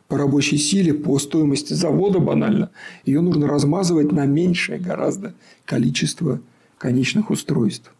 [0.07, 2.71] по рабочей силе, по стоимости завода банально,
[3.05, 5.33] ее нужно размазывать на меньшее гораздо
[5.65, 6.41] количество
[6.77, 7.93] конечных устройств.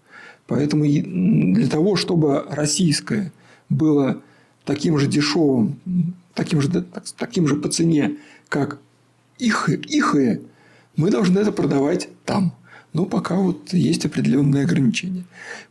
[0.47, 3.31] Поэтому для того, чтобы российское
[3.69, 4.21] было
[4.65, 5.79] таким же дешевым,
[6.33, 6.69] таким же,
[7.17, 8.17] таким же по цене,
[8.47, 8.79] как
[9.39, 10.15] их, их
[10.95, 12.53] мы должны это продавать там.
[12.93, 15.23] Но пока вот есть определенные ограничения.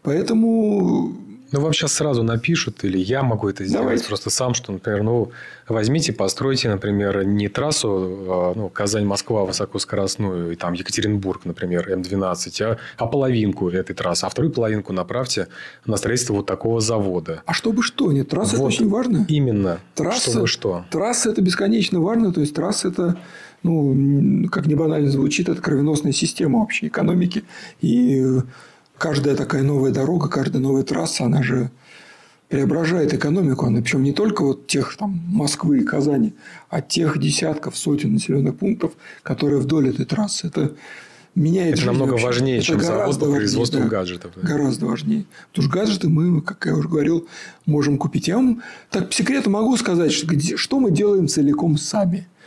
[0.03, 1.17] Поэтому
[1.51, 4.07] ну, вам сейчас сразу напишут, или я могу это сделать Давайте.
[4.07, 5.31] просто сам, что, например, ну,
[5.67, 12.77] возьмите, постройте, например, не трассу а, ну, Казань-Москва высокоскоростную, и там Екатеринбург, например, М12, а,
[12.97, 15.49] а половинку этой трассы, а вторую половинку направьте
[15.87, 17.43] на строительство вот такого завода.
[17.47, 18.13] А чтобы что?
[18.13, 19.25] Нет, трасса вот, это очень важно.
[19.29, 19.81] Именно.
[19.95, 20.85] Трасса, чтобы что?
[20.91, 22.33] Трасса– это бесконечно важно.
[22.33, 23.17] То есть, трасса– это
[23.63, 27.45] ну, как не банально звучит, это кровеносная система вообще экономики.
[27.81, 28.25] И
[28.99, 31.71] каждая такая новая дорога, каждая новая трасса, она же
[32.49, 33.67] преображает экономику.
[33.67, 36.35] Она причем не только вот тех там Москвы и Казани,
[36.69, 40.47] а тех десятков, сотен населенных пунктов, которые вдоль этой трассы.
[40.47, 40.75] Это
[41.35, 42.27] меняет Это намного вообще.
[42.27, 44.33] важнее, это чем завод по производству да, гаджетов.
[44.35, 44.49] Да.
[44.49, 45.27] Гораздо важнее.
[45.51, 47.29] Потому что гаджеты мы, как я уже говорил,
[47.67, 48.29] можем купить.
[48.29, 52.27] Я вам так по секрету могу сказать, что, что мы делаем целиком сами–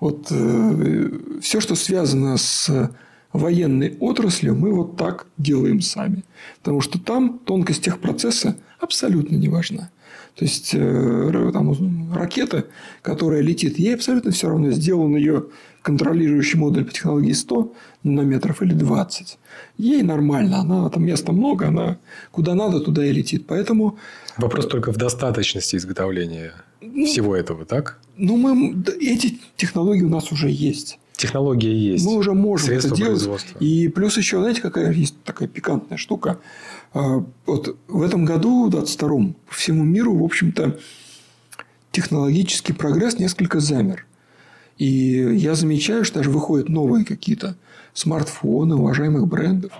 [0.00, 2.90] вот э, все, что связано с
[3.36, 6.24] военной отраслью, мы вот так делаем сами.
[6.58, 9.90] Потому что там тонкость техпроцесса абсолютно не важна.
[10.36, 12.66] То есть, э, там, ракета,
[13.00, 15.46] которая летит, ей абсолютно все равно, сделан ее
[15.80, 17.72] контролирующий модуль по технологии 100
[18.02, 19.38] нанометров или 20.
[19.78, 21.98] Ей нормально, она там места много, она
[22.32, 23.46] куда надо, туда и летит.
[23.46, 23.96] Поэтому...
[24.36, 27.98] Вопрос только в достаточности изготовления ну, всего этого, так?
[28.16, 30.98] Ну, мы, эти технологии у нас уже есть.
[31.16, 32.04] Технология есть.
[32.04, 33.26] Мы уже можем это делать.
[33.58, 36.38] И плюс еще, знаете, какая есть такая пикантная штука.
[36.92, 40.78] А, вот в этом году, в 22-м, по всему миру, в общем-то,
[41.90, 44.06] технологический прогресс несколько замер.
[44.76, 47.56] И я замечаю, что даже выходят новые какие-то
[47.94, 49.72] смартфоны уважаемых брендов.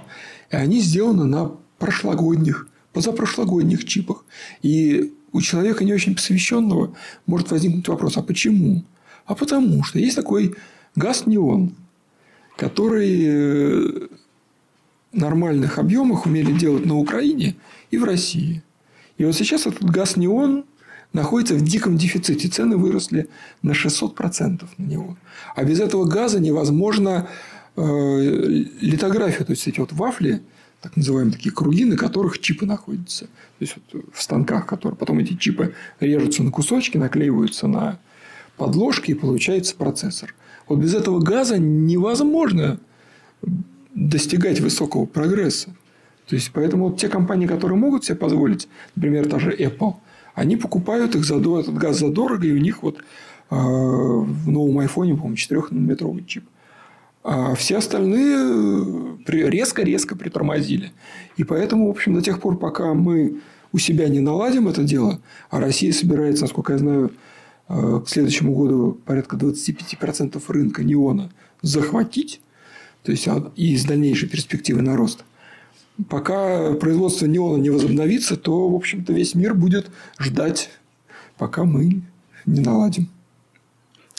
[0.50, 4.24] И они сделаны на прошлогодних, позапрошлогодних чипах.
[4.62, 6.94] И у человека не очень посвященного
[7.26, 8.84] может возникнуть вопрос, а почему?
[9.26, 10.54] А потому что есть такой
[10.96, 11.74] газ-неон,
[12.56, 14.08] который э,
[15.12, 17.56] в нормальных объемах умели делать на Украине
[17.90, 18.62] и в России.
[19.18, 20.64] И вот сейчас этот газ-неон
[21.12, 22.48] находится в диком дефиците.
[22.48, 23.28] Цены выросли
[23.62, 25.16] на 600% на него.
[25.54, 27.28] А без этого газа невозможно
[27.76, 27.80] э,
[28.80, 29.44] литография.
[29.44, 30.42] То есть, эти вот вафли,
[30.82, 33.24] так называемые такие круги, на которых чипы находятся.
[33.24, 33.30] То
[33.60, 37.98] есть, вот в станках, которые потом эти чипы режутся на кусочки, наклеиваются на
[38.56, 40.34] подложки, и получается процессор.
[40.68, 42.78] Вот без этого газа невозможно
[43.94, 45.70] достигать высокого прогресса.
[46.28, 49.94] То есть, поэтому вот те компании, которые могут себе позволить, например, та же Apple,
[50.34, 53.00] они покупают их за, этот газ задорого, и у них вот э,
[53.50, 56.44] в новом айфоне, по-моему, 4-нанометровый чип.
[57.22, 58.36] А все остальные
[59.26, 60.92] э, резко-резко притормозили.
[61.36, 63.40] И поэтому, в общем, до тех пор, пока мы
[63.72, 67.10] у себя не наладим это дело, а Россия собирается, насколько я знаю,
[67.68, 71.30] к следующему году порядка 25% рынка неона
[71.62, 72.40] захватить,
[73.02, 75.24] то есть и с дальнейшей перспективы на рост–
[76.08, 80.70] пока производство неона не возобновится, то, в общем-то, весь мир будет ждать,
[81.38, 82.02] пока мы
[82.44, 83.08] не наладим.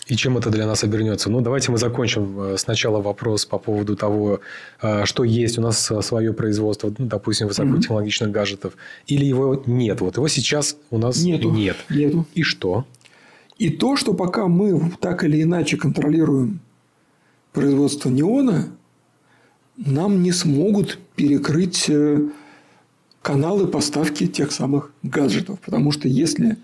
[0.08, 1.30] И чем это для нас обернется?
[1.30, 4.40] Ну, давайте мы закончим э, сначала вопрос по поводу того,
[4.82, 8.34] э, что есть у нас свое производство, ну, допустим, высокотехнологичных mm-hmm.
[8.34, 8.74] гаджетов,
[9.08, 10.00] или его нет.
[10.00, 11.52] Вот его сейчас у нас Нету.
[11.52, 11.76] нет.
[11.90, 12.26] Нету.
[12.34, 12.86] И что?
[13.58, 16.60] И то, что пока мы так или иначе контролируем
[17.54, 18.70] производство неона,
[19.78, 22.30] нам не смогут перекрыть э,
[23.22, 25.60] каналы поставки тех самых гаджетов.
[25.60, 26.58] Потому что если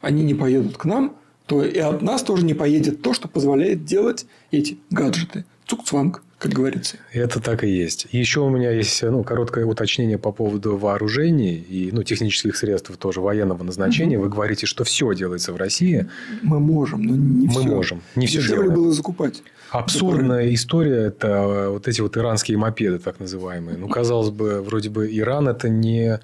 [0.00, 3.84] они не поедут к нам, то и от нас тоже не поедет то, что позволяет
[3.84, 5.44] делать эти гаджеты.
[5.66, 6.98] Цукцванг, как говорится.
[7.12, 8.06] Это так и есть.
[8.12, 13.20] Еще у меня есть ну, короткое уточнение по поводу вооружений и ну, технических средств тоже
[13.20, 14.18] военного назначения.
[14.18, 14.24] Угу.
[14.24, 16.08] Вы говорите, что все делается в России.
[16.42, 17.62] Мы можем, но не Мы все.
[17.62, 18.02] Мы можем.
[18.14, 19.42] Не все Дешевле было закупать.
[19.70, 23.76] Абсурдная история– это вот эти вот иранские мопеды, так называемые.
[23.76, 26.20] Ну, казалось бы, вроде бы Иран– это не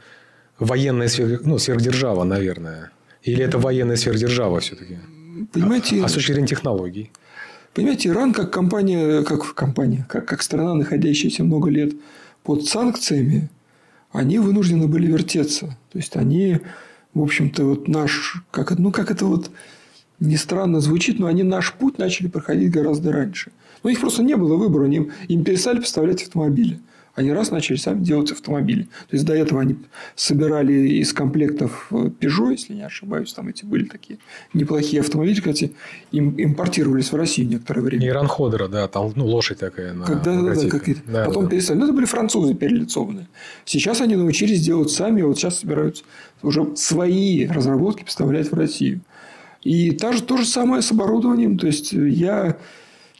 [0.60, 2.92] военная сверх, ну, сверхдержава, наверное.
[3.22, 4.98] Или это военная сверхдержава все-таки?
[5.52, 7.10] Понимаете, а, а с точки зрения технологий?
[7.74, 11.92] Понимаете, Иран как компания, как компания, как, как страна, находящаяся много лет
[12.44, 13.50] под санкциями,
[14.12, 15.76] они вынуждены были вертеться.
[15.90, 16.60] То есть, они,
[17.14, 19.50] в общем-то, вот наш, как, ну, как это вот
[20.20, 23.50] не странно звучит, но они наш путь начали проходить гораздо раньше.
[23.82, 24.88] Но их просто не было выбора.
[24.88, 26.78] Им, им перестали поставлять автомобили.
[27.14, 28.82] Они раз начали сами делать автомобили.
[28.82, 29.76] То есть, до этого они
[30.16, 33.32] собирали из комплектов э, Peugeot, если не ошибаюсь.
[33.32, 34.18] Там эти были такие
[34.52, 35.36] неплохие автомобили.
[35.36, 35.74] Кстати,
[36.10, 38.08] им импортировались в Россию некоторое время.
[38.08, 38.88] Иран Ходера, да.
[38.88, 39.92] Там ну, лошадь такая.
[39.92, 41.02] На Когда, да, да, какие-то.
[41.06, 41.50] Да, Потом да.
[41.50, 41.78] перестали.
[41.78, 43.28] Ну, это были французы перелицованные.
[43.64, 45.22] Сейчас они научились делать сами.
[45.22, 46.02] Вот сейчас собираются
[46.42, 49.00] уже свои разработки поставлять в Россию.
[49.62, 51.58] И та же, то же самое с оборудованием.
[51.58, 52.56] То есть, я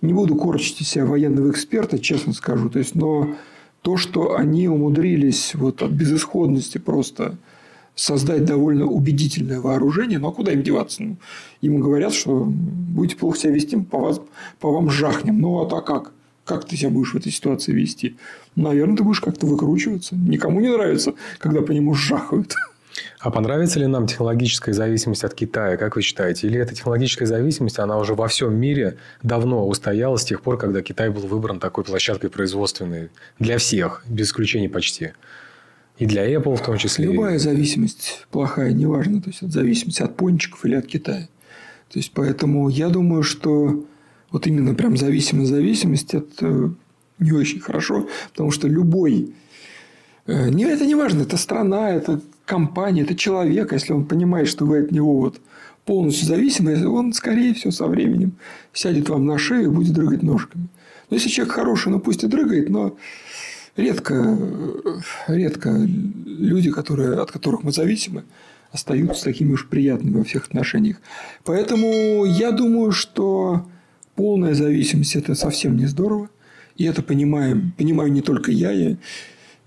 [0.02, 2.68] не буду корчить из себя военного эксперта, честно скажу.
[2.68, 3.37] То есть, но
[3.85, 7.37] то, что они умудрились вот от безысходности просто
[7.94, 11.03] создать довольно убедительное вооружение, ну а куда им деваться?
[11.03, 11.16] Ну,
[11.61, 14.23] им говорят, что будете плохо себя вести, по, вас,
[14.59, 15.38] по вам жахнем.
[15.38, 16.12] Ну а так как?
[16.47, 18.16] Как ты себя будешь в этой ситуации вести?
[18.57, 20.16] Наверное, ты будешь как-то выкручиваться.
[20.16, 22.55] Никому не нравится, когда по нему жахают.
[23.18, 26.46] А понравится ли нам технологическая зависимость от Китая, как вы считаете?
[26.46, 30.83] Или эта технологическая зависимость, она уже во всем мире давно устояла с тех пор, когда
[30.83, 35.12] Китай был выбран такой площадкой производственной для всех, без исключения почти?
[35.98, 37.07] И для Apple в том числе.
[37.07, 39.22] Любая зависимость плохая, неважно.
[39.22, 41.28] То есть, от зависимости от пончиков или от Китая.
[41.92, 43.85] То есть, поэтому я думаю, что
[44.33, 46.74] вот именно прям зависимость-зависимость– это
[47.20, 49.33] не очень хорошо, потому что любой
[50.26, 54.64] э, не, это не важно, это страна, это компания, это человек, если он понимает, что
[54.66, 55.40] вы от него вот
[55.85, 58.33] полностью зависимы, он, скорее всего, со временем
[58.72, 60.68] сядет вам на шею и будет дрыгать ножками.
[61.11, 62.96] Но если человек хороший, ну пусть и дрыгает, но
[63.76, 64.38] редко,
[65.28, 68.24] редко люди, которые, от которых мы зависимы,
[68.72, 70.96] остаются такими уж приятными во всех отношениях.
[71.44, 73.66] Поэтому я думаю, что
[74.16, 76.28] полная зависимость– это совсем не здорово.
[76.76, 78.96] И это понимаем, понимаю не только я, я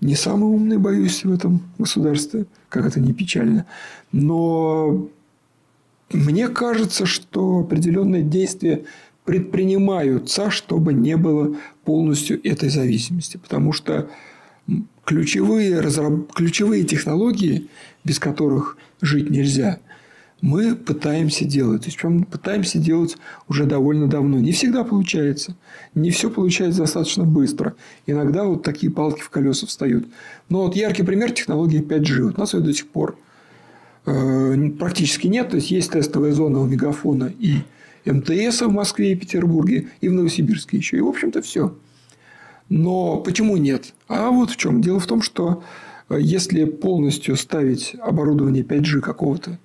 [0.00, 3.66] не самый умный, боюсь, в этом государстве, как это не печально.
[4.12, 5.08] Но
[6.12, 8.84] мне кажется, что определенные действия
[9.24, 13.36] предпринимаются, чтобы не было полностью этой зависимости.
[13.36, 14.08] Потому что
[15.04, 16.32] ключевые, разраб...
[16.32, 17.68] ключевые технологии,
[18.04, 19.80] без которых жить нельзя,
[20.40, 21.84] мы пытаемся делать.
[21.84, 23.16] То прям пытаемся делать
[23.48, 24.38] уже довольно давно.
[24.38, 25.56] Не всегда получается.
[25.94, 27.74] Не все получается достаточно быстро.
[28.06, 30.06] Иногда вот такие палки в колеса встают.
[30.48, 32.22] Но вот яркий пример технологии 5G.
[32.22, 33.18] Вот у нас ее до сих пор
[34.06, 35.50] э, практически нет.
[35.50, 37.62] То есть, есть тестовая зона у Мегафона и
[38.04, 40.98] МТС в Москве и Петербурге, и в Новосибирске еще.
[40.98, 41.74] И, в общем-то, все.
[42.68, 43.92] Но почему нет?
[44.06, 44.80] А вот в чем.
[44.82, 45.64] Дело в том, что
[46.08, 49.58] э, если полностью ставить оборудование 5G какого-то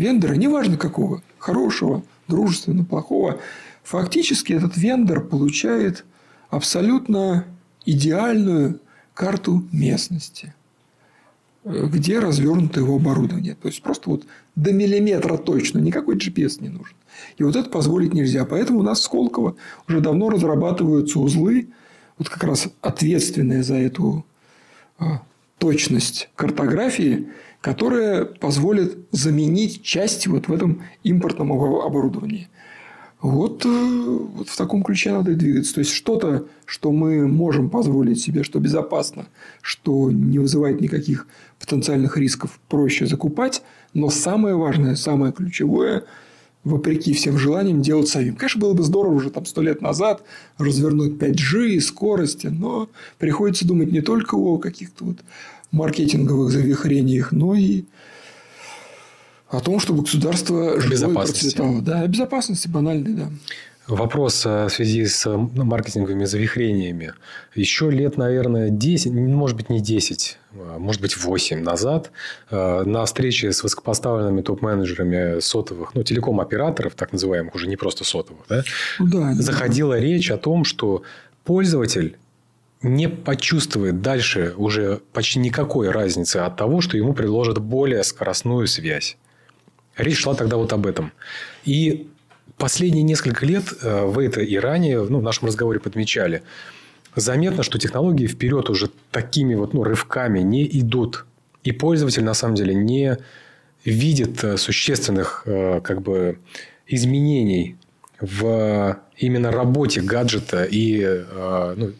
[0.00, 3.40] вендора, неважно какого, хорошего, дружественного, плохого,
[3.82, 6.04] фактически этот вендор получает
[6.48, 7.44] абсолютно
[7.84, 8.80] идеальную
[9.14, 10.54] карту местности,
[11.64, 13.54] э, где развернуто его оборудование.
[13.54, 14.24] То есть, просто вот
[14.56, 16.96] до миллиметра точно, никакой GPS не нужен.
[17.36, 18.44] И вот это позволить нельзя.
[18.44, 19.56] Поэтому у нас в Сколково
[19.88, 21.68] уже давно разрабатываются узлы,
[22.18, 24.24] вот как раз ответственные за эту
[24.98, 25.22] а,
[25.58, 27.28] точность картографии,
[27.60, 32.48] которая позволит заменить часть вот в этом импортном оборудовании.
[33.20, 35.74] Вот, э, вот в таком ключе надо и двигаться.
[35.74, 39.26] То есть что-то, что мы можем позволить себе, что безопасно,
[39.60, 41.26] что не вызывает никаких
[41.58, 43.62] потенциальных рисков, проще закупать.
[43.92, 46.04] Но самое важное, самое ключевое–
[46.64, 48.36] вопреки всем желаниям, делать самим.
[48.36, 50.22] Конечно, было бы здорово уже там сто лет назад
[50.58, 55.18] развернуть 5G и скорости, но приходится думать не только о каких-то вот
[55.70, 57.84] маркетинговых завихрениях, но и
[59.48, 61.82] о том, чтобы государство жило и процветало.
[61.82, 63.30] Да, о безопасности банальной, да.
[63.90, 67.14] Вопрос э, в связи с э, маркетинговыми завихрениями.
[67.56, 72.12] Еще лет, наверное, 10, может быть, не 10, а, может быть, 8 назад
[72.50, 78.44] э, на встрече с высокопоставленными топ-менеджерами сотовых, ну, телеком-операторов, так называемых, уже не просто сотовых,
[78.48, 78.62] да,
[79.00, 80.00] ну да, заходила да.
[80.00, 81.02] речь о том, что
[81.44, 82.16] пользователь
[82.82, 89.16] не почувствует дальше уже почти никакой разницы от того, что ему предложат более скоростную связь.
[89.96, 91.12] Речь шла тогда вот об этом.
[91.64, 92.08] И
[92.60, 96.42] Последние несколько лет э, вы это и ранее ну, в нашем разговоре подмечали.
[97.16, 101.24] Заметно, что технологии вперед уже такими вот ну, рывками не идут.
[101.64, 103.16] И пользователь на самом деле не
[103.86, 106.38] видит э, существенных э, как бы,
[106.86, 107.76] изменений
[108.20, 111.24] в именно работе гаджета и
[111.76, 111.92] ну,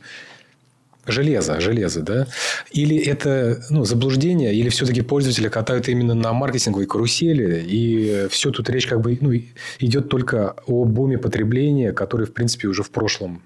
[1.07, 2.27] железо, железо, да?
[2.71, 8.69] Или это ну, заблуждение, или все-таки пользователи катают именно на маркетинговой карусели, и все тут
[8.71, 9.33] речь как бы ну,
[9.79, 13.43] идет только о буме потребления, который, в принципе, уже в прошлом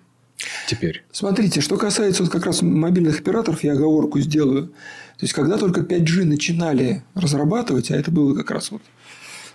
[0.69, 1.05] теперь.
[1.13, 4.69] Смотрите, что касается вот как раз мобильных операторов, я оговорку сделаю.
[4.69, 8.83] То есть, когда только 5G начинали разрабатывать, а это было как раз вот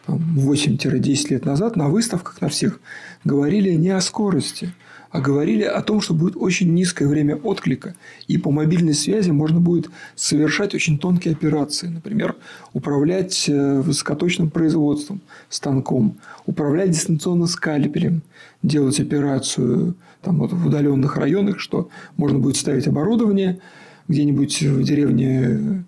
[0.08, 2.80] 8-10 лет назад, на выставках на всех
[3.24, 4.74] говорили не о скорости,
[5.12, 7.96] а говорили о том, что будет очень низкое время отклика,
[8.28, 11.88] и по мобильной связи можно будет совершать очень тонкие операции.
[11.88, 12.36] Например,
[12.74, 18.22] управлять э, высокоточным производством станком, управлять дистанционно скальпелем,
[18.62, 23.60] делать операцию там, вот, в удаленных районах, что можно будет ставить оборудование
[24.08, 25.86] где-нибудь в деревне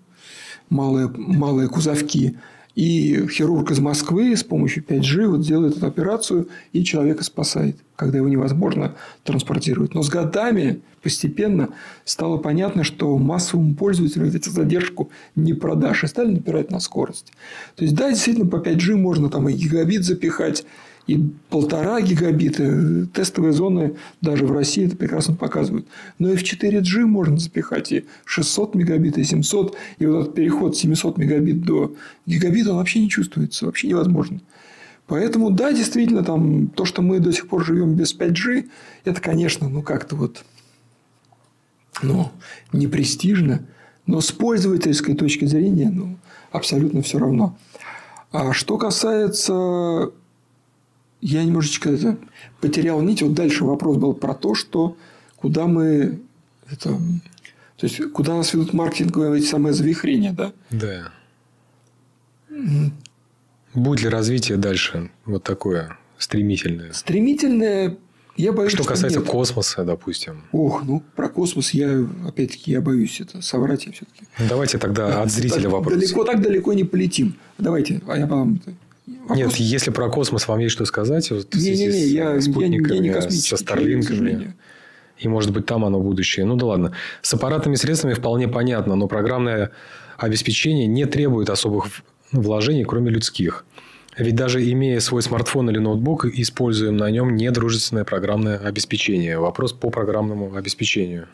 [0.68, 2.38] малые, малые кузовки,
[2.74, 8.18] и хирург из Москвы с помощью 5G вот делает эту операцию и человека спасает, когда
[8.18, 9.94] его невозможно транспортировать.
[9.94, 11.70] Но с годами постепенно
[12.04, 16.04] стало понятно, что массовому пользователю эту задержку не продашь.
[16.04, 17.32] И стали напирать на скорость.
[17.76, 20.64] То есть, да, действительно, по 5G можно там и гигабит запихать,
[21.06, 21.18] и
[21.50, 23.06] полтора гигабита.
[23.06, 25.86] Тестовые зоны даже в России это прекрасно показывают.
[26.18, 29.76] Но и в 4G можно запихать и 600 мегабит, и 700.
[29.98, 31.94] И вот этот переход с 700 мегабит до
[32.26, 33.66] гигабита, он вообще не чувствуется.
[33.66, 34.40] Вообще невозможно.
[35.08, 38.68] Поэтому, да, действительно, там, то, что мы до сих пор живем без 5G,
[39.04, 40.44] это, конечно, ну, как-то вот
[42.02, 42.30] ну,
[42.72, 43.66] не престижно.
[44.06, 46.16] Но с пользовательской точки зрения, ну,
[46.50, 47.56] абсолютно все равно.
[48.30, 50.10] А что касается
[51.22, 52.18] я немножечко это,
[52.60, 53.22] потерял нить.
[53.22, 54.96] Вот дальше вопрос был про то, что
[55.36, 56.20] куда мы
[56.70, 56.90] это,
[57.76, 60.52] то есть куда нас ведут маркетинговые эти самые завихрения, да?
[60.70, 61.12] Да.
[63.72, 66.92] Будет ли развитие дальше вот такое стремительное?
[66.92, 67.96] Стремительное,
[68.36, 69.28] я боюсь, что касается нет.
[69.28, 70.42] космоса, допустим.
[70.52, 74.26] Ох, ну про космос я опять-таки я боюсь это соврать я все-таки.
[74.48, 75.94] Давайте тогда от зрителя вопрос.
[75.94, 77.36] Далеко так далеко не полетим.
[77.58, 78.58] Давайте, а я Вопрос...
[79.06, 83.48] Нет, если про космос вам есть что сказать, вот Не-не-не, я, я, я не космический
[83.48, 84.54] со Старлинками.
[85.18, 86.44] И, может быть, там оно будущее.
[86.46, 86.92] Ну, да ладно.
[87.20, 89.70] С аппаратными средствами вполне понятно, но программное
[90.16, 91.86] обеспечение не требует особых
[92.32, 93.64] вложений, кроме людских.
[94.16, 99.38] Ведь даже имея свой смартфон или ноутбук, используем на нем недружественное программное обеспечение.
[99.38, 101.28] Вопрос по программному обеспечению.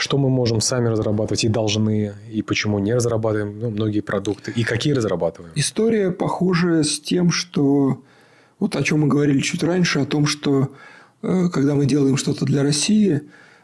[0.00, 4.64] Что мы можем сами разрабатывать и должны, и почему не разрабатываем ну, многие продукты, и
[4.64, 5.52] какие разрабатываем?
[5.56, 8.02] История похожа с тем, что
[8.58, 10.70] вот о чем мы говорили чуть раньше, о том, что
[11.20, 13.20] э, когда мы делаем что-то для России,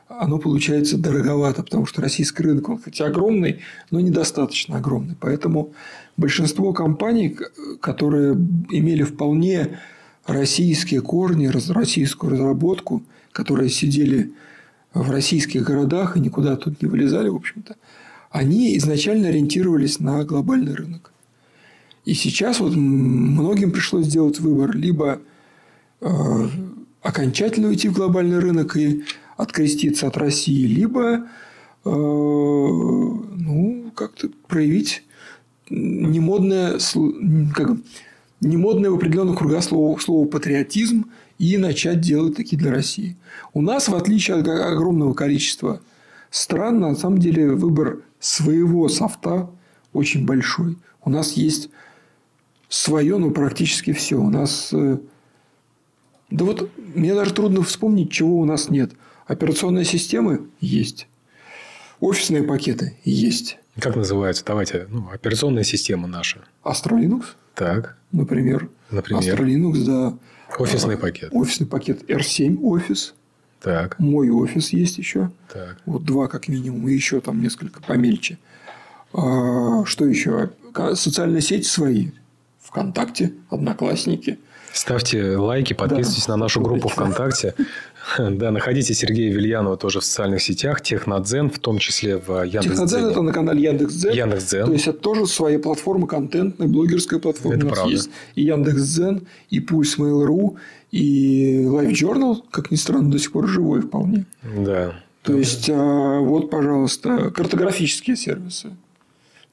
[0.09, 5.16] оно получается дороговато, потому что российский рынок, он хотя огромный, но недостаточно огромный.
[5.18, 5.72] Поэтому
[6.18, 7.39] большинство компаний,
[7.80, 9.78] которые имели вполне
[10.26, 14.34] российские корни, российскую разработку, которые сидели
[15.03, 17.76] в российских городах и никуда тут не вылезали, в общем-то,
[18.30, 21.12] они изначально ориентировались на глобальный рынок.
[22.05, 25.20] И сейчас вот многим пришлось сделать выбор либо
[26.01, 26.09] э,
[27.03, 29.05] окончательно уйти в глобальный рынок и
[29.36, 31.20] откреститься от России, либо э,
[31.84, 35.03] ну, как-то проявить
[35.68, 36.78] немодное,
[37.55, 37.70] как,
[38.40, 41.07] немодное в определенных кругах слово, слово патриотизм
[41.39, 43.16] и начать делать такие для России.
[43.53, 45.80] У нас, в отличие от огромного количества
[46.30, 49.51] стран, на самом деле выбор своего софта
[49.93, 50.76] очень большой.
[51.05, 51.70] У нас есть
[52.68, 54.16] свое, ну, практически все.
[54.16, 54.70] У нас...
[54.72, 54.99] Э,
[56.30, 58.93] да вот мне даже трудно вспомнить, чего у нас нет.
[59.26, 61.09] Операционные системы есть.
[62.01, 63.59] Офисные пакеты есть.
[63.81, 64.45] Как называется?
[64.45, 64.87] Давайте.
[64.89, 66.41] Ну, операционная система наша.
[66.64, 67.24] Astra Linux.
[67.55, 67.97] Так.
[68.12, 68.68] Например.
[68.91, 69.22] Например.
[69.22, 70.18] Astra Linux, да.
[70.59, 71.31] Офисный пакет.
[71.33, 73.14] Офисный пакет R7 офис.
[73.61, 73.99] Так.
[73.99, 75.31] Мой офис есть еще.
[75.53, 75.79] Так.
[75.87, 76.89] Вот два как минимум.
[76.89, 78.39] И еще там несколько помельче.
[79.12, 80.51] А, что еще?
[80.95, 82.11] Социальные сети свои.
[82.61, 84.39] ВКонтакте, Одноклассники.
[84.72, 87.55] Ставьте лайки, подписывайтесь да, на нашу группу ВКонтакте.
[88.19, 92.71] Да, находите Сергея Вильянова тоже в социальных сетях, Технодзен, в том числе в Яндекс.Дзене.
[92.71, 94.13] Технодзен– это на канале Яндекс.Дзен.
[94.13, 94.67] Яндекс.Дзен.
[94.67, 97.57] То есть, это тоже своя платформа контентная, блогерская платформа.
[97.57, 97.93] Это У нас правда.
[97.93, 100.57] есть и Яндекс.Дзен, и Пульс Mail.ru,
[100.93, 104.27] и Live Journal, как ни странно, до сих пор живой вполне.
[104.43, 104.95] Да.
[105.23, 105.39] То да.
[105.39, 108.71] есть, а, вот, пожалуйста, картографические сервисы.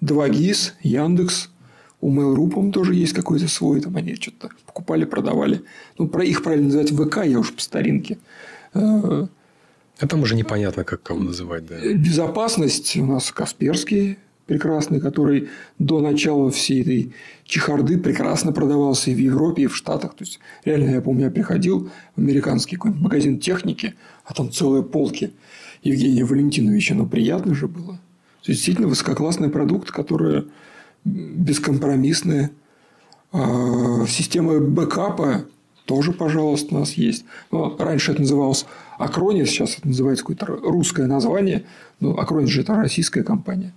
[0.03, 1.49] 2GIS, Яндекс,
[2.03, 5.61] у Mail.ru, по тоже есть какой-то свой, там они что-то покупали, продавали.
[5.97, 8.17] Ну, про их правильно называть ВК, я уж по старинке.
[8.73, 9.27] А
[10.07, 11.65] там уже непонятно, как кого называть.
[11.65, 11.75] Да.
[11.93, 15.47] Безопасность у нас Касперский прекрасный, который
[15.79, 17.13] до начала всей этой
[17.45, 20.15] чехарды прекрасно продавался и в Европе, и в Штатах.
[20.15, 23.93] То есть, реально, я помню, я приходил в американский какой-нибудь магазин техники,
[24.25, 25.31] а там целые полки
[25.83, 26.95] Евгения Валентиновича.
[26.95, 27.93] Но приятно же было.
[28.43, 30.43] То есть, действительно высококлассный продукт, который
[31.05, 32.51] бескомпромиссные.
[33.31, 35.45] А, система бэкапа
[35.85, 37.25] тоже, пожалуйста, у нас есть.
[37.51, 38.65] Но раньше это называлось
[38.97, 41.65] Акронис, сейчас это называется какое-то русское название.
[41.99, 43.73] Ну, Акронис же это российская компания.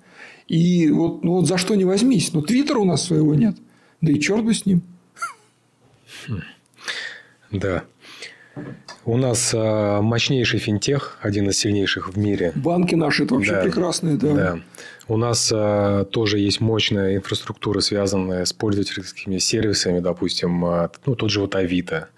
[0.47, 2.33] И вот, ну, вот за что не возьмись.
[2.33, 3.57] Но Твиттера у нас своего нет.
[4.01, 4.83] Да и черт бы с ним.
[7.51, 7.85] Да.
[9.05, 12.53] У нас э, мощнейший финтех, один из сильнейших в мире.
[12.55, 14.35] Банки наши это вообще да, прекрасные, да.
[14.35, 14.59] да.
[15.09, 21.31] У нас э, тоже есть мощная инфраструктура, связанная с пользовательскими сервисами, допустим, э, ну, тот
[21.31, 22.09] же вот Авито.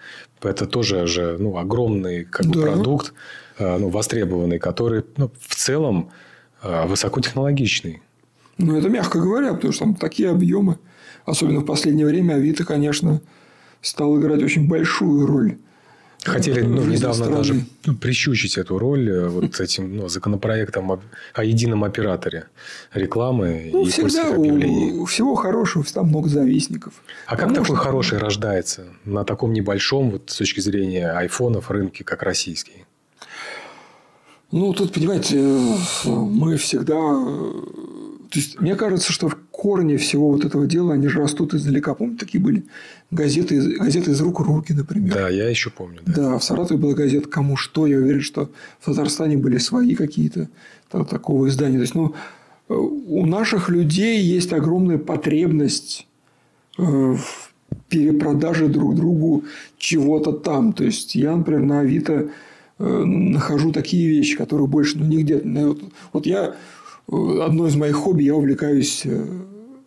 [0.40, 2.72] Это тоже же ну, огромный как бы, да.
[2.72, 3.12] продукт,
[3.58, 6.10] э, ну, востребованный, который ну, в целом
[6.62, 8.02] высокотехнологичный.
[8.56, 10.78] Ну, это мягко говоря, потому что там такие объемы.
[11.24, 13.20] Особенно в последнее время Авито, конечно,
[13.80, 15.58] стал играть очень большую роль
[16.24, 21.00] Хотели ну, недавно даже ну, прищучить эту роль э, вот этим ну, законопроектом о,
[21.32, 22.48] о едином операторе
[22.92, 24.92] рекламы ну, и всегда объявлений.
[24.94, 26.94] У всего хорошего, там много завистников.
[27.26, 32.22] А как такой хороший рождается на таком небольшом, вот, с точки зрения айфонов, рынке, как
[32.22, 32.84] российский?
[34.50, 36.96] Ну, тут, понимаете, э, мы всегда...
[38.28, 41.54] Э, то есть, мне кажется, что в корне всего вот этого дела, они же растут
[41.54, 41.94] издалека.
[41.94, 42.64] Помните, такие были
[43.10, 45.14] газеты, газеты из рук руки, например.
[45.14, 46.00] Да, я еще помню.
[46.06, 46.12] Да.
[46.12, 47.86] да, в Саратове была газета «Кому что».
[47.86, 48.50] Я уверен, что
[48.80, 50.48] в Татарстане были свои какие-то
[50.90, 51.76] такого издания.
[51.76, 52.14] То есть, ну,
[52.68, 56.06] э, у наших людей есть огромная потребность
[56.76, 57.18] в
[57.88, 59.44] перепродаже друг другу
[59.78, 60.72] чего-то там.
[60.72, 62.30] То есть, я, например, на Авито
[62.80, 65.40] Э, нахожу такие вещи, которые больше ну, нигде.
[65.42, 65.80] Ну, вот,
[66.12, 66.52] вот я э,
[67.08, 69.24] одно из моих хобби, я увлекаюсь э,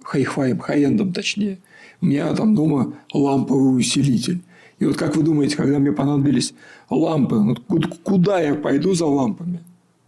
[0.04, 1.60] хай-фаем, хай-эндом точнее.
[2.02, 4.42] У меня там дома ламповый усилитель.
[4.80, 6.54] И вот как вы думаете, когда мне понадобились
[6.90, 7.56] лампы, ну,
[8.04, 9.60] куда я пойду за лампами?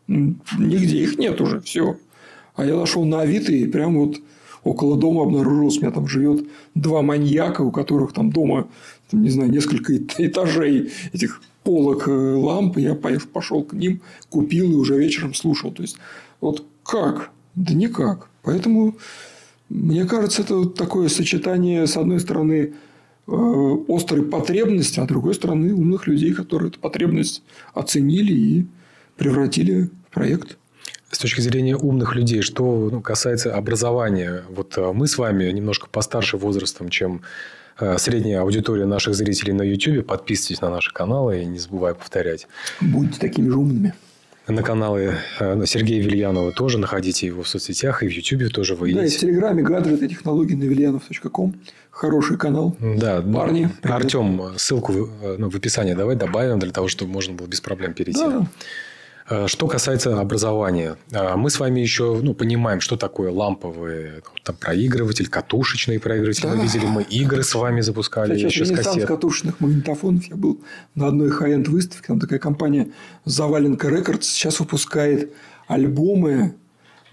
[0.07, 1.97] Нигде их нет уже, все.
[2.55, 4.19] А я зашел на Авито и прям вот
[4.63, 8.67] около дома обнаружилось, у меня там живет два маньяка, у которых там дома,
[9.11, 14.75] там, не знаю, несколько этажей этих полок э, ламп, я пошел к ним, купил и
[14.75, 15.71] уже вечером слушал.
[15.71, 15.97] То есть,
[16.41, 17.31] вот как?
[17.55, 18.29] Да никак.
[18.43, 18.95] Поэтому,
[19.69, 22.73] мне кажется, это такое сочетание, с одной стороны,
[23.27, 28.67] э, острой потребности, а с другой стороны, умных людей, которые эту потребность оценили и
[29.17, 30.57] превратили в проект.
[31.09, 35.87] С точки зрения умных людей, что ну, касается образования, вот э, мы с вами немножко
[35.89, 37.21] постарше возрастом, чем
[37.79, 40.05] Э, средняя аудитория наших зрителей на YouTube.
[40.05, 42.47] Подписывайтесь на наши каналы и не забывай повторять.
[42.81, 43.93] Будьте такими же умными.
[44.47, 48.93] На каналы э, Сергея Вильянова тоже находите его в соцсетях и в YouTube тоже вы
[48.93, 51.55] Да, и в Телеграме гаджеты технологии на vilianov.com.
[51.91, 52.75] Хороший канал.
[52.79, 53.69] Да, парни.
[53.83, 58.19] Артем, ссылку ну, в описании давай добавим для того, чтобы можно было без проблем перейти.
[58.19, 58.45] Да.
[59.29, 64.55] Э, что касается образования, э, мы с вами еще ну, понимаем, что такое ламповый там,
[64.55, 66.43] проигрыватель, катушечный проигрыватель.
[66.43, 66.55] Да.
[66.55, 69.07] Мы видели, мы игры с вами запускали Сейчас еще с кассет.
[69.07, 70.25] катушечных магнитофонов.
[70.25, 70.61] Я был
[70.95, 72.07] на одной high-end выставке.
[72.07, 72.91] Там такая компания
[73.25, 75.31] Завалинка Records сейчас выпускает
[75.67, 76.55] альбомы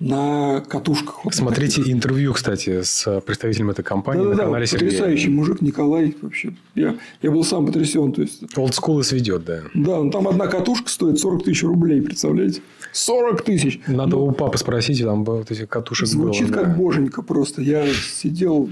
[0.01, 1.25] на катушках.
[1.25, 4.91] Вот Смотрите на интервью, кстати, с представителем этой компании да, на да, канале да, Сергея.
[4.91, 6.17] Потрясающий мужик Николай.
[6.23, 8.13] Вообще, я, я был сам потрясен.
[8.13, 8.43] То есть...
[8.57, 9.61] Old school сведет, да.
[9.75, 12.63] Да, ну, там одна катушка стоит 40 тысяч рублей, представляете?
[12.93, 13.81] 40 тысяч!
[13.87, 16.75] Надо ну, у папы спросить, там вот этих катушек Звучит было, как да.
[16.75, 17.61] боженька просто.
[17.61, 18.71] Я сидел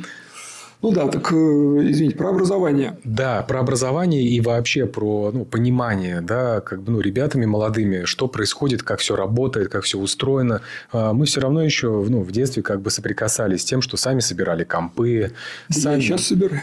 [0.80, 2.98] ну да, так, э, извините, про образование.
[3.02, 8.28] Да, про образование и вообще про ну, понимание, да, как бы, ну, ребятами молодыми, что
[8.28, 10.62] происходит, как все работает, как все устроено.
[10.92, 14.20] А, мы все равно еще ну, в детстве как бы соприкасались с тем, что сами
[14.20, 15.32] собирали компы.
[15.68, 15.96] Сами...
[15.96, 16.62] Я сейчас собираю.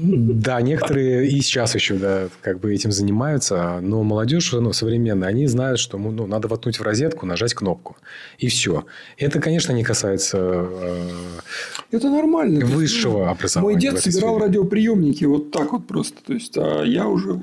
[0.00, 5.46] Да, некоторые и сейчас еще да, как бы этим занимаются, но молодежь ну, современная, они
[5.46, 7.96] знают, что ну, надо воткнуть в розетку, нажать кнопку,
[8.38, 8.84] и все.
[9.18, 11.10] Это, конечно, не касается э,
[11.90, 12.64] это нормально.
[12.64, 13.72] высшего есть, образования.
[13.72, 14.46] Мой дед собирал сфере.
[14.46, 17.42] радиоприемники вот так вот просто, то есть, а я уже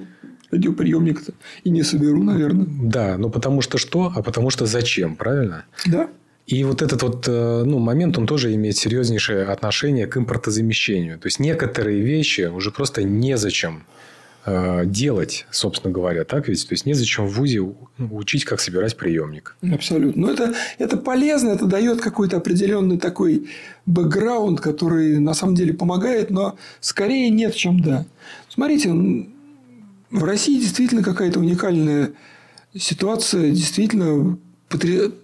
[0.51, 1.33] радиоприемник-то
[1.63, 2.67] и не соберу, наверное.
[2.67, 5.65] Да, ну потому что что, а потому что зачем, правильно?
[5.85, 6.09] Да.
[6.47, 11.19] И вот этот вот э, ну, момент, он тоже имеет серьезнейшее отношение к импортозамещению.
[11.19, 13.83] То есть, некоторые вещи уже просто незачем
[14.45, 16.65] э, делать, собственно говоря, так ведь?
[16.65, 17.69] То есть, незачем в ВУЗе
[17.99, 19.57] учить, как собирать приемник.
[19.61, 20.27] Абсолютно.
[20.27, 23.49] Но это, это полезно, это дает какой-то определенный такой
[23.85, 28.05] бэкграунд, который на самом деле помогает, но скорее нет, чем да.
[28.47, 28.93] Смотрите,
[30.11, 32.13] в России действительно какая-то уникальная
[32.73, 34.39] ситуация, действительно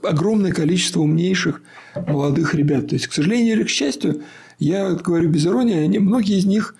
[0.01, 1.61] огромное количество умнейших
[2.07, 2.87] молодых ребят.
[2.87, 4.21] То есть, к сожалению или к счастью,
[4.59, 6.75] я говорю без иронии, они, многие из них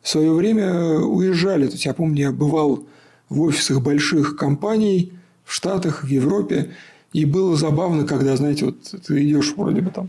[0.00, 1.66] в свое время уезжали.
[1.66, 2.86] То есть, я помню, я бывал
[3.28, 5.12] в офисах больших компаний
[5.44, 6.70] в Штатах, в Европе,
[7.12, 10.08] и было забавно, когда, знаете, вот ты идешь вроде бы там,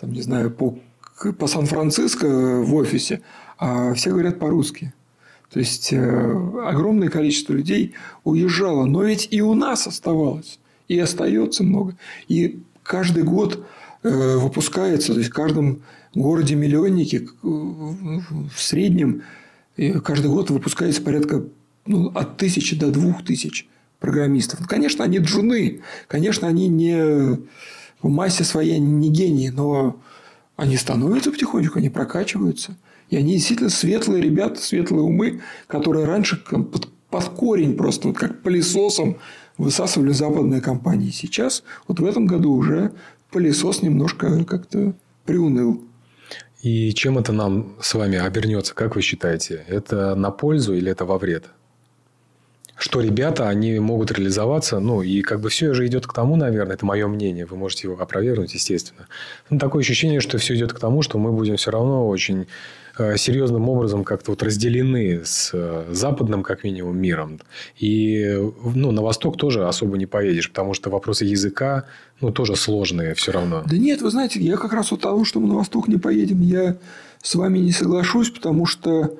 [0.00, 0.78] там не знаю, по,
[1.38, 2.26] по Сан-Франциско
[2.62, 3.20] в офисе,
[3.58, 4.92] а все говорят по-русски.
[5.50, 5.98] То есть, э,
[6.66, 8.84] огромное количество людей уезжало.
[8.84, 10.58] Но ведь и у нас оставалось
[10.88, 11.96] и остается много.
[12.26, 13.64] И каждый год
[14.02, 15.82] э, выпускается, то есть в каждом
[16.14, 19.22] городе-миллионнике э, в среднем
[20.02, 21.44] каждый год выпускается порядка
[21.86, 23.68] ну, от тысячи до двух тысяч
[24.00, 24.66] программистов.
[24.66, 27.38] Конечно, они джуны, конечно, они не
[28.02, 30.00] в массе своей не гении, но
[30.56, 32.76] они становятся потихонечку, они прокачиваются.
[33.10, 38.42] И они действительно светлые ребята, светлые умы, которые раньше под, под корень просто вот как
[38.42, 39.18] пылесосом
[39.58, 41.10] высасывали западные компании.
[41.10, 42.92] Сейчас, вот в этом году уже
[43.30, 44.94] пылесос немножко как-то
[45.26, 45.82] приуныл.
[46.62, 49.64] И чем это нам с вами обернется, как вы считаете?
[49.68, 51.44] Это на пользу или это во вред?
[52.76, 56.74] Что ребята, они могут реализоваться, ну, и как бы все же идет к тому, наверное,
[56.74, 59.08] это мое мнение, вы можете его опровергнуть, естественно.
[59.50, 62.46] Ну, такое ощущение, что все идет к тому, что мы будем все равно очень
[63.16, 67.40] серьезным образом как-то вот разделены с э, западным, как минимум, миром.
[67.78, 68.38] И
[68.74, 71.84] ну, на восток тоже особо не поедешь, потому что вопросы языка
[72.20, 73.62] ну, тоже сложные все равно.
[73.66, 76.40] Да нет, вы знаете, я как раз от того, что мы на восток не поедем,
[76.40, 76.76] я
[77.22, 79.18] с вами не соглашусь, потому что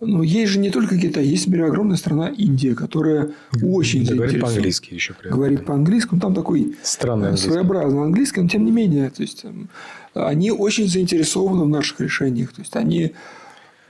[0.00, 4.40] ну, есть же не только Китай, есть, например, огромная страна Индия, которая очень да, говорит
[4.40, 5.12] по-английски еще.
[5.14, 5.38] При этом.
[5.38, 9.44] Говорит по-английски, там такой Странный своеобразный английский, но тем не менее, то есть
[10.14, 12.52] они очень заинтересованы в наших решениях.
[12.52, 13.12] То есть, они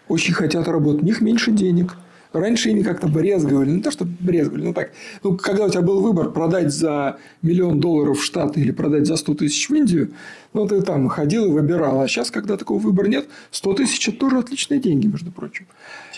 [0.08, 1.02] очень хотят работать.
[1.02, 1.96] У них меньше денег.
[2.32, 3.70] Раньше ими как-то брезговали.
[3.70, 4.92] Не то, что брезговали, ну так.
[5.22, 9.16] Ну, когда у тебя был выбор продать за миллион долларов в Штаты или продать за
[9.16, 10.12] 100 тысяч в Индию,
[10.52, 12.00] ну, ты там ходил и выбирал.
[12.00, 15.66] А сейчас, когда такого выбора нет, 100 тысяч– это тоже отличные деньги, между прочим.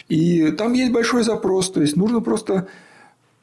[0.09, 1.71] И там есть большой запрос.
[1.71, 2.67] То есть, нужно просто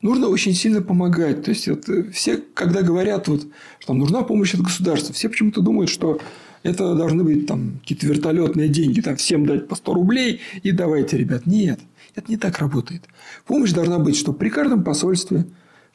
[0.01, 1.43] нужно очень сильно помогать.
[1.43, 3.47] То есть, вот, все, когда говорят, вот,
[3.79, 6.19] что там нужна помощь от государства, все почему-то думают, что
[6.63, 11.17] это должны быть там какие-то вертолетные деньги, там всем дать по 100 рублей и давайте,
[11.17, 11.45] ребят.
[11.45, 11.79] Нет,
[12.15, 13.03] это не так работает.
[13.45, 15.45] Помощь должна быть, что при каждом посольстве,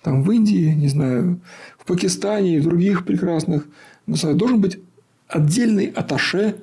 [0.02, 1.40] там в Индии, не знаю,
[1.78, 3.66] в Пакистане и в других прекрасных
[4.06, 4.78] должен быть
[5.28, 6.56] отдельный аташе,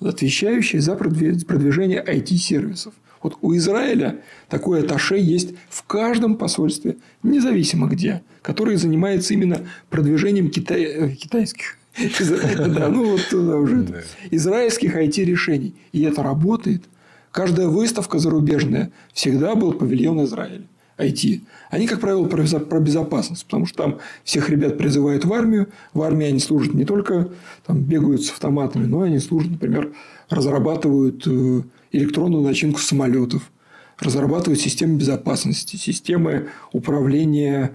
[0.00, 2.94] отвечающий за продвижение IT-сервисов.
[3.22, 10.50] Вот у Израиля такое аташе есть в каждом посольстве, независимо где, который занимается именно продвижением
[10.50, 10.82] китай...
[10.82, 14.04] Э, китайских да, ну вот туда уже.
[14.30, 15.74] Израильских IT-решений.
[15.92, 16.84] И это работает.
[17.30, 20.66] Каждая выставка зарубежная всегда был павильон Израиля.
[20.98, 21.40] IT.
[21.70, 25.68] Они, как правило, про безопасность, потому что там всех ребят призывают в армию.
[25.94, 27.30] В армии они служат не только
[27.66, 29.92] там, бегают с автоматами, но они служат, например,
[30.28, 31.62] разрабатывают э,
[31.92, 33.50] электронную начинку самолетов,
[33.98, 37.72] разрабатывают системы безопасности, системы управления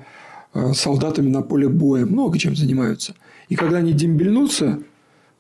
[0.54, 3.16] э, солдатами на поле боя, много чем занимаются.
[3.50, 4.82] И когда они дембельнутся,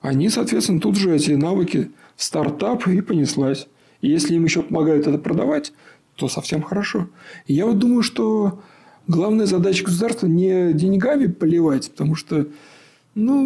[0.02, 3.68] они, соответственно, тут же эти навыки в стартап и понеслась.
[4.02, 5.74] И если им еще помогают это продавать,
[6.16, 7.10] то совсем хорошо.
[7.46, 8.62] И я вот думаю, что
[9.08, 12.48] главная задача государства не деньгами поливать, потому что
[13.16, 13.44] ну,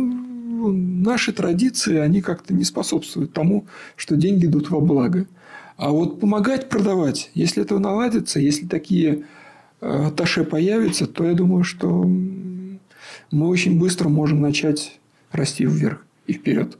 [0.72, 5.28] наши традиции, они как-то не способствуют тому, что деньги идут во благо.
[5.78, 9.24] А вот помогать продавать, если это наладится, если такие
[9.80, 10.12] э,
[10.49, 12.05] появятся, то я думаю, что
[13.32, 14.99] мы очень быстро можем начать
[15.32, 16.78] расти вверх и вперед.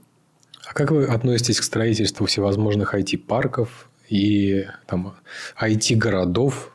[0.68, 5.16] А как вы относитесь к строительству всевозможных IT-парков, и там
[5.60, 6.72] IT-городов.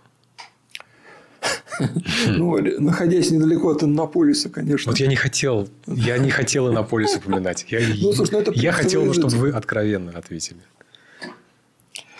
[2.26, 4.90] Ну, находясь недалеко от Иннополиса, конечно.
[4.90, 7.66] Вот я не хотел, я не хотел Иннополис упоминать.
[7.68, 10.60] Я, ну, слушай, ну, это я хотел, чтобы вы откровенно ответили.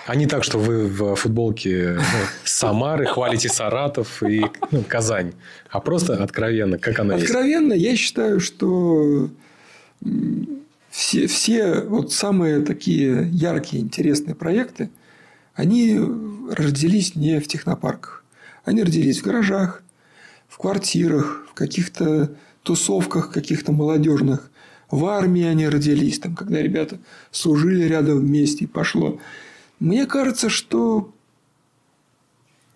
[0.07, 2.03] А не так, что вы в футболке ну,
[2.45, 5.33] Самары хвалите Саратов и ну, Казань.
[5.69, 7.85] А просто откровенно, как она Откровенно, есть.
[7.85, 9.29] я считаю, что
[10.91, 14.91] все, все вот самые такие яркие, интересные проекты–
[15.57, 15.99] они
[16.51, 18.25] родились не в технопарках.
[18.65, 19.83] Они родились в гаражах,
[20.49, 22.31] в квартирах, в каких-то
[22.63, 24.51] тусовках каких-то молодежных.
[24.91, 26.99] В армии они родились, там, когда ребята
[27.31, 29.19] служили рядом вместе и пошло.
[29.81, 31.13] Мне кажется, что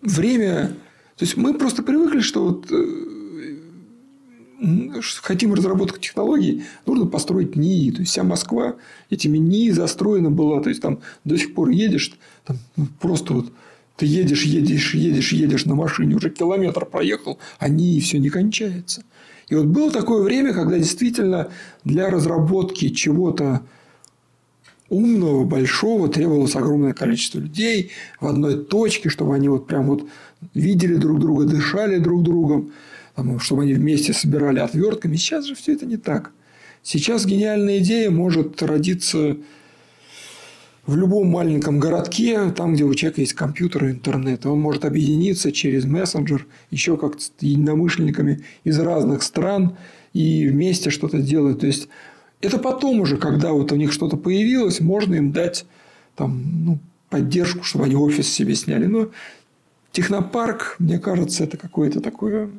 [0.01, 0.75] время...
[1.17, 3.57] То есть, мы просто привыкли, что вот э,
[5.21, 7.91] хотим разработку технологий, нужно построить НИИ.
[7.91, 8.75] То есть, вся Москва
[9.09, 10.61] этими НИИ застроена была.
[10.61, 12.13] То есть, там до сих пор едешь,
[12.45, 12.57] там,
[12.99, 13.51] просто вот
[13.97, 19.03] ты едешь, едешь, едешь, едешь на машине, уже километр проехал, а НИИ все не кончается.
[19.47, 21.49] И вот было такое время, когда действительно
[21.83, 23.61] для разработки чего-то
[24.91, 27.89] умного, большого требовалось огромное количество людей
[28.19, 30.07] в одной точке, чтобы они вот прям вот
[30.53, 32.71] видели друг друга, дышали друг другом
[33.39, 35.15] чтобы они вместе собирали отвертками.
[35.15, 36.31] Сейчас же все это не так.
[36.83, 39.37] Сейчас гениальная идея может родиться
[40.87, 44.45] в любом маленьком городке, там, где у человека есть компьютер и интернет.
[44.45, 49.77] Он может объединиться через мессенджер, еще как-то с единомышленниками из разных стран
[50.13, 51.59] и вместе что-то делать.
[51.59, 51.87] То есть,
[52.41, 55.65] это потом уже, когда вот у них что-то появилось, можно им дать
[56.15, 56.79] там, ну,
[57.09, 58.85] поддержку, чтобы они офис себе сняли.
[58.85, 59.09] Но
[59.91, 62.49] технопарк, мне кажется, это какое-то такое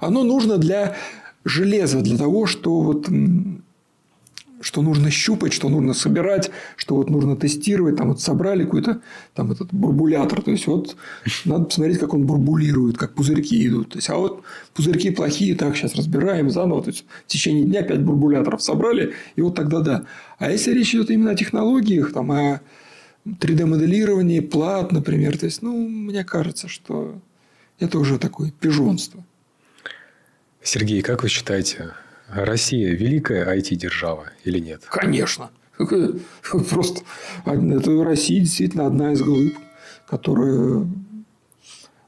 [0.00, 0.96] оно нужно для
[1.44, 3.08] железа, для того, что вот
[4.60, 7.96] что нужно щупать, что нужно собирать, что вот нужно тестировать.
[7.96, 9.00] Там вот собрали какой-то
[9.34, 10.42] там этот бурбулятор.
[10.42, 10.96] То есть, вот
[11.44, 13.90] надо посмотреть, как он бурбулирует, как пузырьки идут.
[13.90, 14.42] То есть, а вот
[14.74, 16.82] пузырьки плохие, так, сейчас разбираем заново.
[16.82, 20.06] То есть, в течение дня 5 бурбуляторов собрали, и вот тогда да.
[20.38, 22.60] А если речь идет именно о технологиях, там, о
[23.26, 27.20] 3D-моделировании, плат, например, то есть, ну, мне кажется, что
[27.78, 29.24] это уже такое пижонство.
[30.62, 31.90] Сергей, как вы считаете,
[32.28, 34.82] Россия великая IT-держава или нет?
[34.90, 35.50] Конечно.
[36.70, 37.02] Просто
[37.44, 39.54] это Россия действительно одна из глыб,
[40.08, 40.86] которая...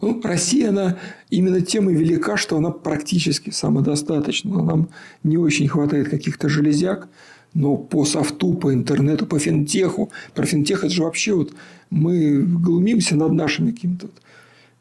[0.00, 0.96] Ну, Россия, она
[1.28, 4.62] именно тем и велика, что она практически самодостаточна.
[4.62, 4.90] Нам
[5.24, 7.08] не очень хватает каких-то железяк,
[7.52, 10.12] но по софту, по интернету, по финтеху.
[10.34, 11.52] Про финтех это же вообще вот
[11.90, 14.08] мы глумимся над нашими какими-то,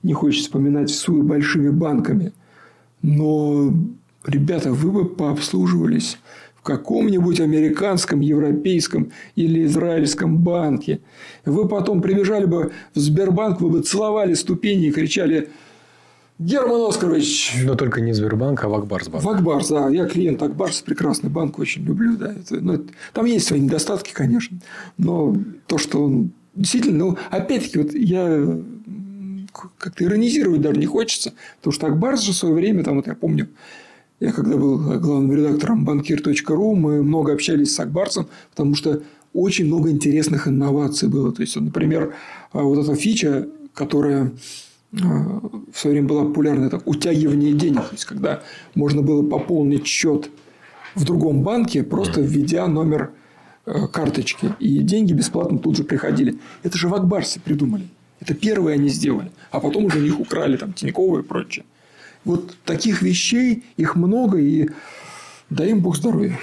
[0.04, 2.32] не хочется вспоминать, всуе большими банками–
[3.02, 3.74] но,
[4.26, 6.18] ребята, вы бы пообслуживались
[6.56, 11.00] в каком-нибудь американском, европейском или израильском банке.
[11.46, 15.50] Вы потом прибежали бы в Сбербанк, вы бы целовали ступени и кричали
[16.40, 17.54] Герман Оскарович.
[17.64, 19.24] Но только не Сбербанк, а Вакбарсбанк.
[19.24, 19.90] Вакбарс, да.
[19.90, 22.16] Я клиент Акбарс, прекрасный банк, очень люблю.
[22.16, 22.32] Да.
[22.32, 24.60] Это, ну, это, там есть свои недостатки, конечно.
[24.98, 26.98] Но то, что он действительно...
[26.98, 28.60] Ну, опять-таки, вот я
[29.80, 31.34] как-то иронизировать даже не хочется.
[31.58, 33.48] Потому что Акбарс же в свое время, там, вот я помню,
[34.20, 39.04] я когда был главным редактором банкир.ру, мы много общались с Акбарсом, потому что
[39.34, 41.32] очень много интересных инноваций было.
[41.32, 42.16] То есть, например,
[42.52, 44.32] а, вот эта фича, которая
[44.94, 45.42] а,
[45.72, 47.84] в свое время была популярна, это утягивание денег.
[47.84, 48.42] То есть, когда
[48.74, 50.32] можно было пополнить счет
[50.96, 53.12] в другом банке, просто введя номер
[53.92, 54.56] карточки.
[54.60, 56.40] И деньги бесплатно тут же приходили.
[56.64, 57.88] Это же в Акбарсе придумали.
[58.22, 59.30] Это первые они сделали.
[59.52, 61.66] А потом уже у них украли там Тинькова и прочее.
[62.28, 64.68] Вот таких вещей, их много, и
[65.50, 66.38] дай им Бог здоровья.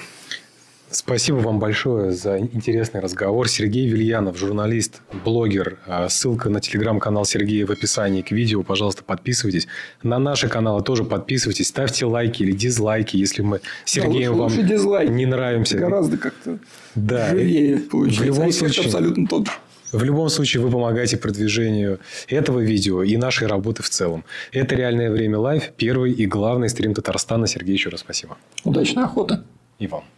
[0.91, 3.49] Спасибо вам большое за интересный разговор.
[3.49, 5.76] Сергей Вильянов, журналист, блогер.
[5.87, 8.62] А, ссылка на телеграм-канал Сергея в описании к видео.
[8.62, 9.66] Пожалуйста, подписывайтесь.
[10.03, 11.68] На наши каналы тоже подписывайтесь.
[11.68, 15.11] Ставьте лайки или дизлайки, если мы Сергеем да, вам дизлайк.
[15.11, 15.76] не нравимся.
[15.76, 16.59] Гораздо как-то
[16.95, 17.28] да.
[17.28, 18.22] живее получается.
[18.22, 19.53] В любом а случае, абсолютно тот же.
[19.95, 24.24] В любом случае, вы помогаете продвижению этого видео и нашей работы в целом.
[24.51, 27.47] Это «Реальное время Live», первый и главный стрим Татарстана.
[27.47, 28.36] Сергей, еще раз спасибо.
[28.64, 29.38] Удачной охоты.
[29.78, 30.05] И вам.